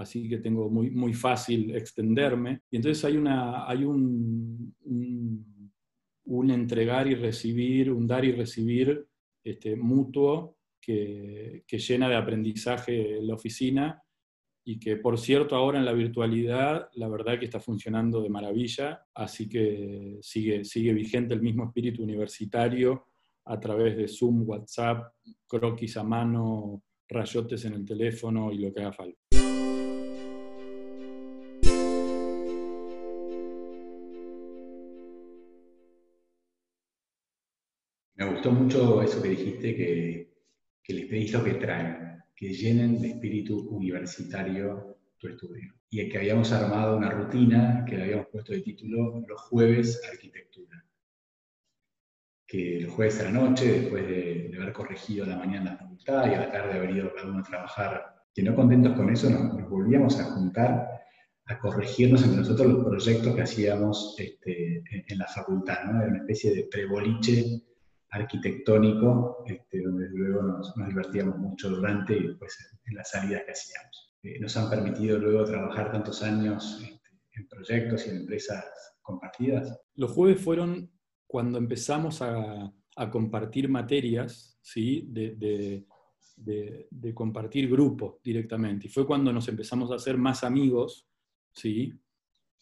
así 0.00 0.28
que 0.28 0.38
tengo 0.38 0.70
muy, 0.70 0.90
muy 0.90 1.12
fácil 1.12 1.76
extenderme. 1.76 2.62
Y 2.70 2.76
entonces 2.76 3.04
hay, 3.04 3.18
una, 3.18 3.68
hay 3.68 3.84
un, 3.84 4.74
un, 6.24 6.50
entregar 6.50 7.06
y 7.06 7.14
recibir, 7.14 7.92
un 7.92 8.06
dar 8.06 8.24
y 8.24 8.32
recibir 8.32 9.06
este, 9.44 9.76
mutuo 9.76 10.56
que, 10.80 11.64
que, 11.66 11.78
llena 11.78 12.08
de 12.08 12.16
aprendizaje 12.16 13.20
la 13.20 13.34
oficina 13.34 14.02
y 14.64 14.78
que 14.78 14.96
por 14.96 15.18
cierto 15.18 15.56
ahora 15.56 15.78
en 15.78 15.84
la 15.84 15.92
virtualidad 15.92 16.88
la 16.94 17.08
verdad 17.08 17.38
que 17.38 17.46
está 17.46 17.60
funcionando 17.60 18.22
de 18.22 18.28
maravilla, 18.28 19.06
así 19.14 19.48
que 19.48 20.18
sigue, 20.20 20.64
sigue 20.64 20.92
vigente 20.92 21.34
el 21.34 21.42
mismo 21.42 21.64
espíritu 21.64 22.02
universitario 22.02 23.06
a 23.46 23.58
través 23.58 23.96
de 23.96 24.06
Zoom, 24.06 24.48
WhatsApp, 24.48 25.12
croquis 25.46 25.96
a 25.96 26.04
mano, 26.04 26.82
rayotes 27.08 27.64
en 27.64 27.74
el 27.74 27.84
teléfono 27.84 28.52
y 28.52 28.58
lo 28.58 28.72
que 28.72 28.80
haga 28.80 28.92
falta. 28.92 29.18
Me 38.14 38.30
gustó 38.30 38.52
mucho 38.52 39.02
eso 39.02 39.22
que 39.22 39.30
dijiste, 39.30 39.74
que, 39.74 40.30
que 40.82 40.92
les 40.92 41.06
pedís 41.06 41.32
lo 41.32 41.42
que 41.42 41.54
traen, 41.54 42.22
que 42.40 42.54
llenen 42.54 42.98
de 43.02 43.08
espíritu 43.10 43.68
universitario 43.68 44.96
tu 45.18 45.28
estudio. 45.28 45.74
Y 45.90 46.08
que 46.08 46.16
habíamos 46.16 46.50
armado 46.52 46.96
una 46.96 47.10
rutina 47.10 47.84
que 47.86 47.98
le 47.98 48.04
habíamos 48.04 48.28
puesto 48.28 48.54
de 48.54 48.62
título 48.62 49.22
Los 49.28 49.42
jueves 49.42 50.00
arquitectura. 50.10 50.82
Que 52.46 52.80
los 52.80 52.94
jueves 52.94 53.20
a 53.20 53.24
la 53.24 53.32
noche, 53.32 53.82
después 53.82 54.08
de, 54.08 54.50
haber 54.56 54.72
corregido 54.72 55.26
la 55.26 55.36
mañana 55.36 55.72
la 55.72 55.76
facultad 55.76 56.30
y 56.30 56.34
a 56.34 56.40
la 56.40 56.50
tarde 56.50 56.78
haber 56.78 56.96
ido 56.96 57.14
cada 57.14 57.28
uno 57.28 57.40
a 57.40 57.42
trabajar, 57.42 58.24
que 58.34 58.42
no 58.42 58.54
contentos 58.54 58.96
con 58.96 59.10
eso, 59.10 59.28
nos, 59.28 59.68
volvíamos 59.68 60.18
a 60.18 60.24
juntar 60.24 60.88
a 61.44 61.58
corregirnos 61.58 62.22
entre 62.22 62.38
nosotros 62.38 62.68
los 62.68 62.84
proyectos 62.86 63.34
que 63.34 63.42
hacíamos 63.42 64.14
este, 64.18 64.82
en, 65.08 65.18
la 65.18 65.26
facultad, 65.26 65.84
¿no? 65.84 66.00
Era 66.00 66.08
una 66.08 66.20
especie 66.20 66.54
de 66.54 66.68
preboliche 66.70 67.62
arquitectónico, 68.10 69.44
este, 69.46 69.82
donde 69.82 70.08
luego 70.10 70.42
nos, 70.42 70.74
divertíamos 70.74 71.38
mucho 71.38 71.70
durante 71.70 72.16
y 72.16 72.28
después 72.28 72.56
en, 72.84 72.94
las 72.94 73.10
salidas 73.10 73.42
que 73.44 73.52
hacíamos. 73.52 74.14
Eh, 74.22 74.40
nos 74.40 74.56
han 74.56 74.68
permitido 74.68 75.18
luego 75.18 75.44
trabajar 75.44 75.92
tantos 75.92 76.22
años 76.22 76.80
este, 76.82 77.08
en 77.32 77.48
proyectos 77.48 78.06
y 78.06 78.10
en 78.10 78.16
empresas 78.18 78.64
compartidas. 79.00 79.80
Los 79.94 80.10
jueves 80.10 80.40
fueron 80.40 80.90
cuando 81.26 81.58
empezamos 81.58 82.20
a, 82.22 82.72
a 82.96 83.10
compartir 83.10 83.68
materias, 83.68 84.58
¿sí? 84.60 85.06
De, 85.08 85.36
de, 85.36 85.86
de, 86.36 86.88
de, 86.90 87.14
compartir 87.14 87.70
grupos 87.70 88.16
directamente. 88.22 88.88
Y 88.88 88.90
fue 88.90 89.06
cuando 89.06 89.32
nos 89.32 89.48
empezamos 89.48 89.90
a 89.92 89.94
hacer 89.94 90.18
más 90.18 90.42
amigos, 90.42 91.06
¿sí? 91.52 91.94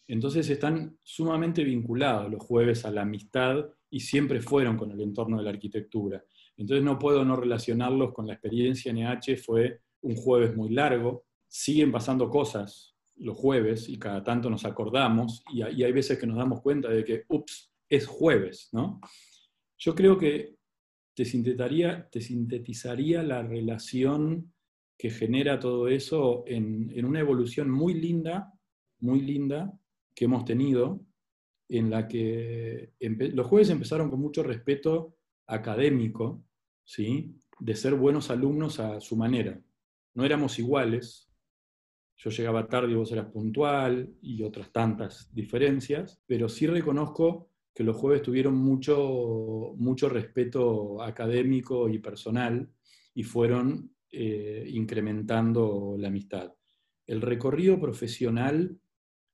Entonces 0.09 0.49
están 0.49 0.97
sumamente 1.03 1.63
vinculados 1.63 2.31
los 2.31 2.43
jueves 2.43 2.83
a 2.83 2.89
la 2.89 3.03
amistad 3.03 3.63
y 3.91 3.99
siempre 3.99 4.41
fueron 4.41 4.75
con 4.75 4.91
el 4.91 4.99
entorno 5.01 5.37
de 5.37 5.43
la 5.43 5.51
arquitectura. 5.51 6.25
Entonces 6.57 6.83
no 6.83 6.97
puedo 6.97 7.23
no 7.23 7.35
relacionarlos 7.35 8.11
con 8.11 8.25
la 8.25 8.33
experiencia 8.33 8.91
NH, 8.91 9.37
fue 9.37 9.81
un 10.01 10.15
jueves 10.15 10.55
muy 10.55 10.71
largo, 10.71 11.25
siguen 11.47 11.91
pasando 11.91 12.27
cosas 12.27 12.95
los 13.17 13.37
jueves 13.37 13.87
y 13.87 13.99
cada 13.99 14.23
tanto 14.23 14.49
nos 14.49 14.65
acordamos 14.65 15.43
y, 15.53 15.61
hay 15.61 15.91
veces 15.91 16.17
que 16.17 16.25
nos 16.25 16.37
damos 16.37 16.61
cuenta 16.61 16.89
de 16.89 17.03
que, 17.03 17.25
ups, 17.27 17.71
es 17.87 18.07
jueves, 18.07 18.69
¿no? 18.71 18.99
Yo 19.77 19.93
creo 19.93 20.17
que 20.17 20.55
te 21.13 21.23
sintetizaría, 21.23 22.09
te 22.09 22.21
sintetizaría 22.21 23.21
la 23.21 23.43
relación 23.43 24.53
que 24.97 25.11
genera 25.11 25.59
todo 25.59 25.87
eso 25.87 26.43
en 26.47 27.05
una 27.05 27.19
evolución 27.19 27.69
muy 27.69 27.93
linda, 27.93 28.51
muy 29.01 29.21
linda, 29.21 29.78
que 30.19 30.25
hemos 30.25 30.43
tenido, 30.43 30.99
en 31.69 31.89
la 31.89 32.05
que 32.05 32.91
los 32.99 33.47
jueves 33.47 33.69
empezaron 33.69 34.09
con 34.09 34.19
mucho 34.19 34.43
respeto 34.43 35.15
académico, 35.47 36.43
¿sí? 36.83 37.37
de 37.57 37.73
ser 37.73 37.95
buenos 37.95 38.29
alumnos 38.29 38.81
a 38.81 38.99
su 38.99 39.15
manera. 39.15 39.57
No 40.13 40.25
éramos 40.25 40.59
iguales, 40.59 41.31
yo 42.17 42.31
llegaba 42.31 42.67
tarde 42.67 42.91
y 42.91 42.95
vos 42.95 43.09
eras 43.13 43.27
puntual 43.27 44.13
y 44.21 44.43
otras 44.43 44.73
tantas 44.73 45.33
diferencias, 45.33 46.21
pero 46.27 46.49
sí 46.49 46.67
reconozco 46.67 47.47
que 47.73 47.85
los 47.85 47.95
jueves 47.95 48.21
tuvieron 48.21 48.57
mucho, 48.57 49.73
mucho 49.77 50.09
respeto 50.09 51.01
académico 51.01 51.87
y 51.87 51.99
personal 51.99 52.69
y 53.13 53.23
fueron 53.23 53.95
eh, 54.11 54.65
incrementando 54.67 55.95
la 55.97 56.09
amistad. 56.09 56.53
El 57.07 57.21
recorrido 57.21 57.79
profesional, 57.79 58.77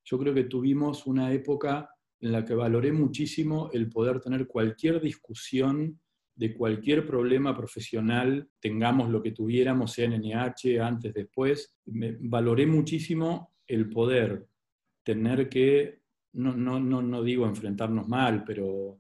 yo 0.05 0.19
creo 0.19 0.33
que 0.33 0.43
tuvimos 0.45 1.07
una 1.07 1.33
época 1.33 1.89
en 2.19 2.31
la 2.31 2.45
que 2.45 2.53
valoré 2.53 2.91
muchísimo 2.91 3.69
el 3.73 3.89
poder 3.89 4.21
tener 4.21 4.47
cualquier 4.47 5.01
discusión 5.01 5.99
de 6.35 6.53
cualquier 6.53 7.05
problema 7.07 7.55
profesional, 7.55 8.49
tengamos 8.59 9.09
lo 9.09 9.21
que 9.21 9.31
tuviéramos, 9.31 9.93
sea 9.93 10.05
en 10.05 10.21
NH, 10.21 10.79
antes, 10.81 11.13
después. 11.13 11.73
Valoré 11.85 12.67
muchísimo 12.67 13.53
el 13.65 13.89
poder 13.89 14.45
tener 15.03 15.47
que, 15.49 16.01
no, 16.33 16.53
no, 16.55 16.79
no, 16.79 17.01
no 17.01 17.23
digo 17.23 17.45
enfrentarnos 17.45 18.07
mal, 18.07 18.43
pero 18.43 18.99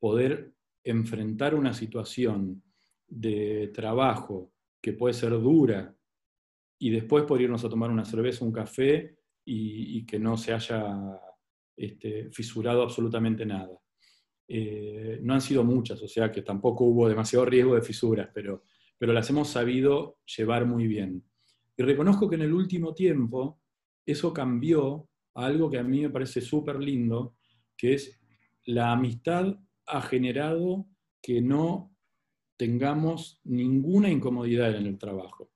poder 0.00 0.52
enfrentar 0.82 1.54
una 1.54 1.72
situación 1.72 2.62
de 3.06 3.70
trabajo 3.72 4.52
que 4.80 4.92
puede 4.92 5.14
ser 5.14 5.30
dura 5.30 5.94
y 6.80 6.90
después 6.90 7.24
poder 7.24 7.42
irnos 7.42 7.64
a 7.64 7.68
tomar 7.68 7.90
una 7.90 8.04
cerveza, 8.04 8.44
un 8.44 8.52
café 8.52 9.21
y, 9.44 10.04
que 10.06 10.18
no 10.18 10.36
se 10.36 10.52
haya 10.52 11.20
este, 11.76 12.30
fisurado 12.30 12.82
absolutamente 12.82 13.44
nada. 13.44 13.78
Eh, 14.48 15.20
no 15.22 15.34
han 15.34 15.40
sido 15.40 15.64
muchas, 15.64 16.02
o 16.02 16.08
sea 16.08 16.30
que 16.30 16.42
tampoco 16.42 16.84
hubo 16.84 17.08
demasiado 17.08 17.44
riesgo 17.44 17.74
de 17.74 17.82
fisuras, 17.82 18.28
pero, 18.34 18.64
pero 18.98 19.12
las 19.12 19.28
hemos 19.30 19.48
sabido 19.48 20.18
llevar 20.36 20.66
muy 20.66 20.86
bien. 20.86 21.24
Y 21.76 21.82
reconozco 21.82 22.28
que 22.28 22.36
en 22.36 22.42
el 22.42 22.52
último 22.52 22.94
tiempo 22.94 23.60
eso 24.04 24.32
cambió 24.32 25.08
algo 25.34 25.70
que 25.70 25.78
a 25.78 25.84
mí 25.84 26.02
me 26.02 26.10
parece 26.10 26.40
súper 26.40 26.78
lindo, 26.78 27.36
que 27.76 27.94
es 27.94 28.20
la 28.64 28.92
amistad 28.92 29.56
ha 29.86 30.02
generado 30.02 30.86
que 31.20 31.40
no 31.40 31.94
tengamos 32.56 33.40
ninguna 33.44 34.10
incomodidad 34.10 34.76
en 34.76 34.86
el 34.86 34.98
trabajo. 34.98 35.50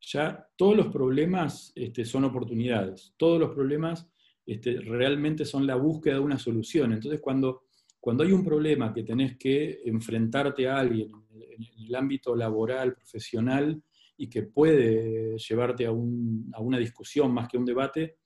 Ya 0.00 0.48
todos 0.56 0.76
los 0.76 0.88
problemas 0.88 1.72
este, 1.74 2.04
son 2.04 2.24
oportunidades, 2.24 3.14
todos 3.16 3.38
los 3.38 3.50
problemas 3.50 4.08
este, 4.46 4.80
realmente 4.80 5.44
son 5.44 5.66
la 5.66 5.76
búsqueda 5.76 6.14
de 6.14 6.20
una 6.20 6.38
solución. 6.38 6.92
Entonces, 6.92 7.20
cuando, 7.20 7.64
cuando 8.00 8.24
hay 8.24 8.32
un 8.32 8.44
problema 8.44 8.92
que 8.92 9.02
tenés 9.02 9.36
que 9.36 9.82
enfrentarte 9.84 10.68
a 10.68 10.78
alguien 10.78 11.10
en 11.32 11.86
el 11.86 11.94
ámbito 11.94 12.34
laboral, 12.34 12.94
profesional, 12.94 13.82
y 14.20 14.28
que 14.28 14.42
puede 14.42 15.38
llevarte 15.38 15.86
a, 15.86 15.92
una 15.92 16.78
discusión 16.78 17.32
más 17.32 17.48
que 17.48 17.56
un 17.56 17.64
debate, 17.64 18.16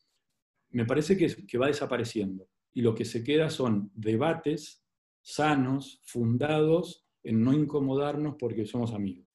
me 0.71 0.87
parece 0.87 1.17
que, 1.17 1.59
va 1.59 1.67
desapareciendo. 1.67 2.49
Y 2.73 2.81
lo 2.81 2.95
que 2.95 3.05
se 3.05 3.23
queda 3.23 3.51
son 3.51 3.91
debates 3.95 4.83
sanos, 5.21 6.01
fundados 6.05 7.07
en 7.23 7.45
no 7.45 7.53
incomodarnos 7.53 8.37
porque 8.39 8.65
somos 8.65 8.95
amigos. 8.95 9.27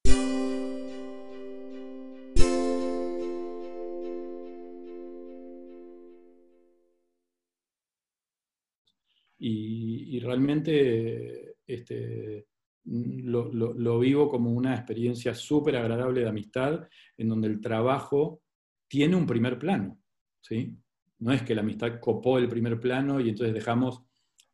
Realmente 10.28 11.56
este, 11.66 12.46
lo, 12.88 14.00
vivo 14.00 14.30
como 14.30 14.52
una 14.52 14.76
experiencia 14.76 15.34
súper 15.34 15.76
agradable 15.76 16.22
de 16.22 16.30
amistad, 16.30 16.88
en 17.18 17.30
donde 17.30 17.48
el 17.48 17.60
trabajo 17.60 18.42
tiene 18.88 19.16
un 19.16 19.26
primer 19.26 19.60
plano. 19.60 20.00
¿sí? 20.42 20.78
No 21.20 21.34
es 21.34 21.42
que 21.44 21.56
la 21.56 21.62
amistad 21.62 22.00
copó 22.00 22.38
el 22.38 22.48
primer 22.48 22.80
plano 22.80 23.20
y 23.20 23.30
entonces 23.30 23.54
dejamos, 23.54 24.04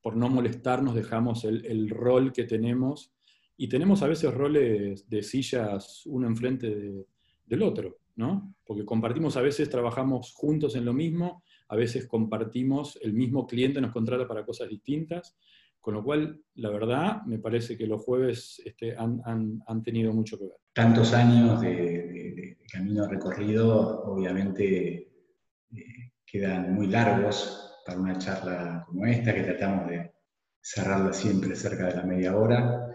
por 0.01 0.15
no 0.15 0.29
molestarnos, 0.29 0.95
dejamos 0.95 1.45
el, 1.45 1.89
rol 1.89 2.33
que 2.33 2.45
tenemos. 2.45 3.13
Y 3.55 3.67
tenemos 3.67 4.01
a 4.01 4.07
veces 4.07 4.33
roles 4.33 5.07
de 5.07 5.21
sillas 5.21 6.01
uno 6.07 6.27
enfrente 6.27 7.05
del 7.45 7.61
otro, 7.61 7.99
¿no? 8.15 8.55
Porque 8.65 8.83
compartimos, 8.83 9.37
a 9.37 9.41
veces 9.41 9.69
trabajamos 9.69 10.33
juntos 10.33 10.75
en 10.75 10.85
lo 10.85 10.93
mismo, 10.93 11.43
a 11.67 11.75
veces 11.75 12.07
compartimos, 12.07 12.97
el 13.03 13.13
mismo 13.13 13.45
cliente 13.45 13.79
nos 13.79 13.91
contrata 13.91 14.27
para 14.27 14.43
cosas 14.43 14.69
distintas, 14.69 15.37
con 15.83 15.95
lo 15.95 16.01
cual, 16.01 16.41
la 16.55 16.69
verdad, 16.69 17.23
me 17.23 17.39
parece 17.39 17.77
que 17.77 17.85
los 17.85 18.01
jueves 18.01 18.61
este, 18.63 18.95
han, 18.95 19.83
tenido 19.83 20.13
mucho 20.13 20.39
que 20.39 20.45
ver. 20.45 20.55
Tantos 20.71 21.13
años 21.13 21.59
de, 21.59 22.57
camino 22.71 23.05
recorrido, 23.05 24.01
obviamente, 24.05 25.11
eh, 25.75 26.11
quedan 26.25 26.73
muy 26.73 26.87
largos 26.87 27.81
para 27.85 27.99
una 27.99 28.17
charla 28.17 28.85
como 28.87 29.05
esta, 29.05 29.35
que 29.35 29.43
tratamos 29.43 29.89
de 29.89 30.13
cerrarla 30.61 31.11
siempre 31.11 31.53
cerca 31.53 31.87
de 31.87 31.95
la 31.95 32.03
media 32.03 32.37
hora. 32.37 32.87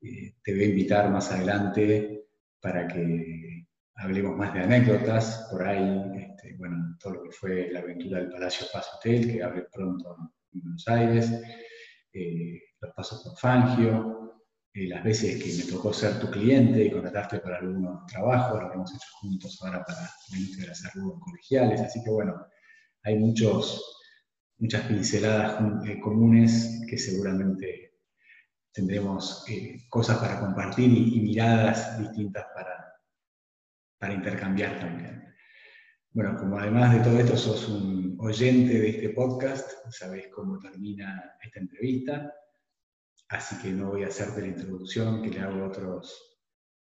Eh, 0.00 0.36
te 0.42 0.54
voy 0.54 0.64
a 0.64 0.68
invitar 0.68 1.10
más 1.10 1.30
adelante 1.30 2.24
para 2.58 2.88
que 2.88 3.66
hablemos 3.96 4.34
más 4.34 4.54
de 4.54 4.60
anécdotas 4.60 5.46
por 5.50 5.62
ahí, 5.62 6.10
este, 6.16 6.56
bueno, 6.56 6.96
todo 6.98 7.16
lo 7.16 7.22
que 7.24 7.32
fue 7.32 7.70
la 7.70 7.80
aventura 7.80 8.20
del 8.20 8.30
Palacio 8.30 8.66
Paz 8.72 8.88
Hotel, 8.96 9.30
que 9.30 9.42
abre 9.42 9.66
pronto 9.70 10.16
en 10.54 10.60
Buenos 10.62 10.88
Aires 10.88 11.30
eh, 12.14 12.62
los 12.80 12.94
pasos 12.94 13.22
por 13.24 13.36
Fangio, 13.36 14.40
eh, 14.72 14.88
las 14.88 15.02
veces 15.02 15.42
que 15.42 15.64
me 15.64 15.72
tocó 15.72 15.92
ser 15.92 16.20
tu 16.20 16.30
cliente 16.30 16.84
y 16.84 16.90
contratarte 16.90 17.40
para 17.40 17.58
algunos 17.58 18.06
trabajos, 18.06 18.62
lo 18.62 18.68
que 18.68 18.74
hemos 18.74 18.94
hecho 18.94 19.08
juntos 19.20 19.60
ahora 19.62 19.84
para 19.84 20.02
la 20.02 20.38
industria 20.38 20.62
de 20.62 20.68
la 20.68 20.74
salud 20.74 21.18
colegiales. 21.20 21.80
Así 21.80 22.02
que 22.04 22.10
bueno, 22.10 22.46
hay 23.02 23.18
muchos, 23.18 23.82
muchas 24.58 24.82
pinceladas 24.86 25.60
eh, 25.88 26.00
comunes 26.00 26.84
que 26.88 26.96
seguramente 26.96 27.98
tendremos 28.72 29.44
cosas 29.88 30.18
para 30.18 30.40
compartir 30.40 30.90
y, 30.90 31.20
miradas 31.20 31.98
distintas 31.98 32.44
para, 32.54 32.92
para 33.98 34.14
intercambiar 34.14 34.78
también. 34.78 35.23
Bueno, 36.14 36.36
como 36.36 36.56
además 36.56 36.94
de 36.94 37.00
todo 37.00 37.18
esto 37.18 37.36
sos 37.36 37.68
un 37.68 38.16
oyente 38.20 38.78
de 38.78 38.88
este 38.88 39.08
podcast, 39.08 39.68
sabés 39.90 40.28
cómo 40.28 40.60
termina 40.60 41.36
esta 41.42 41.58
entrevista, 41.58 42.32
así 43.30 43.60
que 43.60 43.72
no 43.72 43.90
voy 43.90 44.04
a 44.04 44.06
hacerte 44.06 44.42
la 44.42 44.46
introducción 44.46 45.20
que 45.20 45.30
le 45.30 45.40
hago 45.40 45.64
a 45.64 45.66
otros 45.66 46.38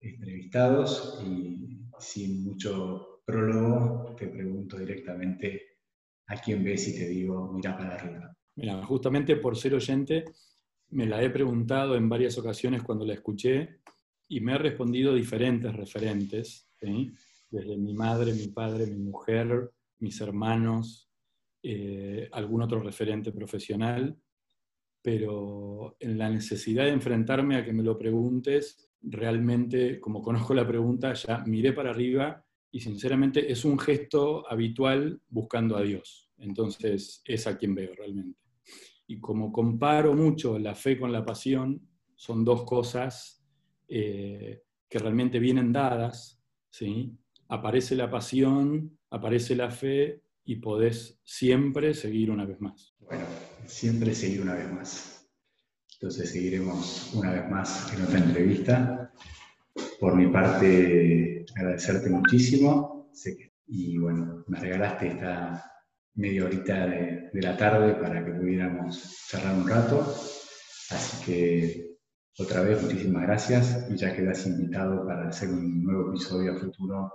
entrevistados 0.00 1.22
y 1.24 1.86
sin 2.00 2.42
mucho 2.42 3.22
prólogo 3.24 4.16
te 4.16 4.26
pregunto 4.26 4.76
directamente 4.76 5.62
a 6.26 6.36
quién 6.38 6.64
ves 6.64 6.88
y 6.88 6.98
te 6.98 7.06
digo, 7.06 7.52
mira 7.52 7.78
para 7.78 7.94
arriba. 7.94 8.36
Mira, 8.56 8.84
justamente 8.84 9.36
por 9.36 9.56
ser 9.56 9.74
oyente, 9.74 10.24
me 10.88 11.06
la 11.06 11.22
he 11.22 11.30
preguntado 11.30 11.94
en 11.94 12.08
varias 12.08 12.36
ocasiones 12.38 12.82
cuando 12.82 13.06
la 13.06 13.14
escuché 13.14 13.82
y 14.26 14.40
me 14.40 14.54
ha 14.54 14.58
respondido 14.58 15.14
diferentes 15.14 15.72
referentes. 15.72 16.68
¿sí? 16.80 17.12
Desde 17.52 17.76
mi 17.76 17.92
madre, 17.92 18.32
mi 18.32 18.48
padre, 18.48 18.86
mi 18.86 18.98
mujer, 18.98 19.70
mis 19.98 20.20
hermanos, 20.22 21.10
eh, 21.62 22.28
algún 22.32 22.62
otro 22.62 22.80
referente 22.80 23.30
profesional, 23.30 24.18
pero 25.02 25.96
en 26.00 26.16
la 26.16 26.30
necesidad 26.30 26.84
de 26.84 26.92
enfrentarme 26.92 27.56
a 27.56 27.64
que 27.64 27.74
me 27.74 27.82
lo 27.82 27.98
preguntes, 27.98 28.90
realmente, 29.02 30.00
como 30.00 30.22
conozco 30.22 30.54
la 30.54 30.66
pregunta, 30.66 31.12
ya 31.12 31.44
miré 31.46 31.72
para 31.74 31.90
arriba 31.90 32.42
y 32.70 32.80
sinceramente 32.80 33.52
es 33.52 33.66
un 33.66 33.78
gesto 33.78 34.50
habitual 34.50 35.20
buscando 35.28 35.76
a 35.76 35.82
Dios. 35.82 36.30
Entonces 36.38 37.20
es 37.24 37.46
a 37.46 37.58
quien 37.58 37.74
veo 37.74 37.92
realmente. 37.94 38.40
Y 39.06 39.20
como 39.20 39.52
comparo 39.52 40.14
mucho 40.14 40.58
la 40.58 40.74
fe 40.74 40.98
con 40.98 41.12
la 41.12 41.24
pasión, 41.24 41.86
son 42.16 42.44
dos 42.44 42.64
cosas 42.64 43.44
eh, 43.88 44.62
que 44.88 44.98
realmente 44.98 45.38
vienen 45.38 45.70
dadas, 45.70 46.40
¿sí? 46.70 47.18
Aparece 47.52 47.94
la 47.94 48.10
pasión, 48.10 48.98
aparece 49.10 49.54
la 49.54 49.70
fe 49.70 50.22
y 50.42 50.56
podés 50.56 51.20
siempre 51.22 51.92
seguir 51.92 52.30
una 52.30 52.46
vez 52.46 52.58
más. 52.62 52.94
Bueno, 52.98 53.26
siempre 53.66 54.14
seguir 54.14 54.40
una 54.40 54.54
vez 54.54 54.72
más. 54.72 55.30
Entonces 55.92 56.30
seguiremos 56.30 57.12
una 57.12 57.30
vez 57.32 57.50
más 57.50 57.92
en 57.92 58.04
otra 58.04 58.18
entrevista. 58.20 59.12
Por 60.00 60.16
mi 60.16 60.28
parte, 60.28 61.44
agradecerte 61.54 62.08
muchísimo. 62.08 63.10
Y 63.66 63.98
bueno, 63.98 64.44
me 64.48 64.58
regalaste 64.58 65.08
esta 65.08 65.62
media 66.14 66.46
horita 66.46 66.86
de, 66.86 67.30
de 67.34 67.42
la 67.42 67.54
tarde 67.54 67.94
para 67.96 68.24
que 68.24 68.32
pudiéramos 68.32 69.26
charlar 69.28 69.56
un 69.56 69.68
rato. 69.68 70.00
Así 70.90 71.24
que 71.26 71.98
otra 72.38 72.62
vez, 72.62 72.82
muchísimas 72.82 73.24
gracias 73.24 73.86
y 73.90 73.96
ya 73.96 74.16
quedas 74.16 74.46
invitado 74.46 75.06
para 75.06 75.28
hacer 75.28 75.50
un 75.50 75.84
nuevo 75.84 76.08
episodio 76.08 76.58
futuro 76.58 77.12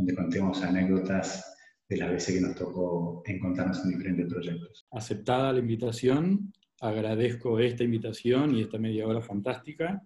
donde 0.00 0.14
contemos 0.14 0.62
anécdotas 0.62 1.54
de 1.88 1.96
las 1.98 2.10
veces 2.10 2.34
que 2.34 2.40
nos 2.40 2.54
tocó 2.56 3.22
encontrarnos 3.26 3.84
en 3.84 3.90
diferentes 3.90 4.26
proyectos. 4.26 4.86
Aceptada 4.90 5.52
la 5.52 5.58
invitación, 5.58 6.52
agradezco 6.80 7.58
esta 7.58 7.84
invitación 7.84 8.54
y 8.54 8.62
esta 8.62 8.78
media 8.78 9.06
hora 9.06 9.20
fantástica. 9.20 10.02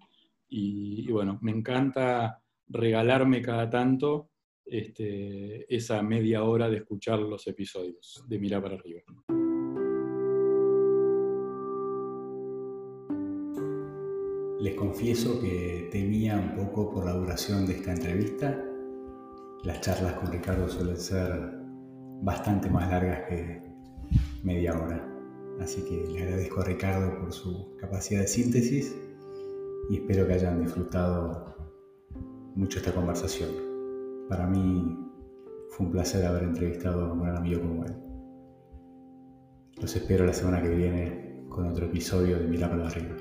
Y, 0.48 1.10
bueno, 1.10 1.38
me 1.42 1.52
encanta 1.52 2.40
regalarme 2.68 3.42
cada 3.42 3.70
tanto 3.70 4.30
este, 4.64 5.72
esa 5.74 6.02
media 6.02 6.42
hora 6.42 6.68
de 6.68 6.78
escuchar 6.78 7.18
los 7.18 7.46
episodios 7.46 8.24
de 8.26 8.38
Mirar 8.38 8.62
para 8.62 8.76
arriba. 8.76 9.02
Les 14.60 14.74
confieso 14.74 15.40
que 15.40 15.88
temía 15.92 16.36
un 16.36 16.54
poco 16.54 16.90
por 16.90 17.04
la 17.04 17.12
duración 17.12 17.66
de 17.66 17.74
esta 17.74 17.92
entrevista 17.92 18.73
las 19.64 19.80
charlas 19.80 20.12
con 20.14 20.30
Ricardo 20.30 20.68
suelen 20.68 20.96
ser 20.96 21.54
bastante 22.22 22.68
más 22.68 22.90
largas 22.90 23.20
que 23.28 23.62
media 24.42 24.78
hora. 24.78 25.08
Así 25.60 25.82
que 25.84 26.04
le 26.12 26.22
agradezco 26.22 26.60
a 26.60 26.64
Ricardo 26.64 27.18
por 27.20 27.32
su 27.32 27.74
capacidad 27.78 28.20
de 28.20 28.26
síntesis 28.26 28.94
y 29.88 29.96
espero 29.96 30.26
que 30.26 30.34
hayan 30.34 30.62
disfrutado 30.62 31.54
mucho 32.54 32.78
esta 32.78 32.92
conversación. 32.92 33.50
Para 34.28 34.46
mí 34.46 34.98
fue 35.70 35.86
un 35.86 35.92
placer 35.92 36.26
haber 36.26 36.42
entrevistado 36.42 37.06
a 37.06 37.12
un 37.12 37.22
gran 37.22 37.36
amigo 37.36 37.62
como 37.62 37.84
él. 37.84 37.94
Los 39.80 39.96
espero 39.96 40.26
la 40.26 40.32
semana 40.32 40.62
que 40.62 40.68
viene 40.68 41.46
con 41.48 41.66
otro 41.66 41.86
episodio 41.86 42.38
de 42.38 42.58
para 42.58 42.86
arriba. 42.86 43.16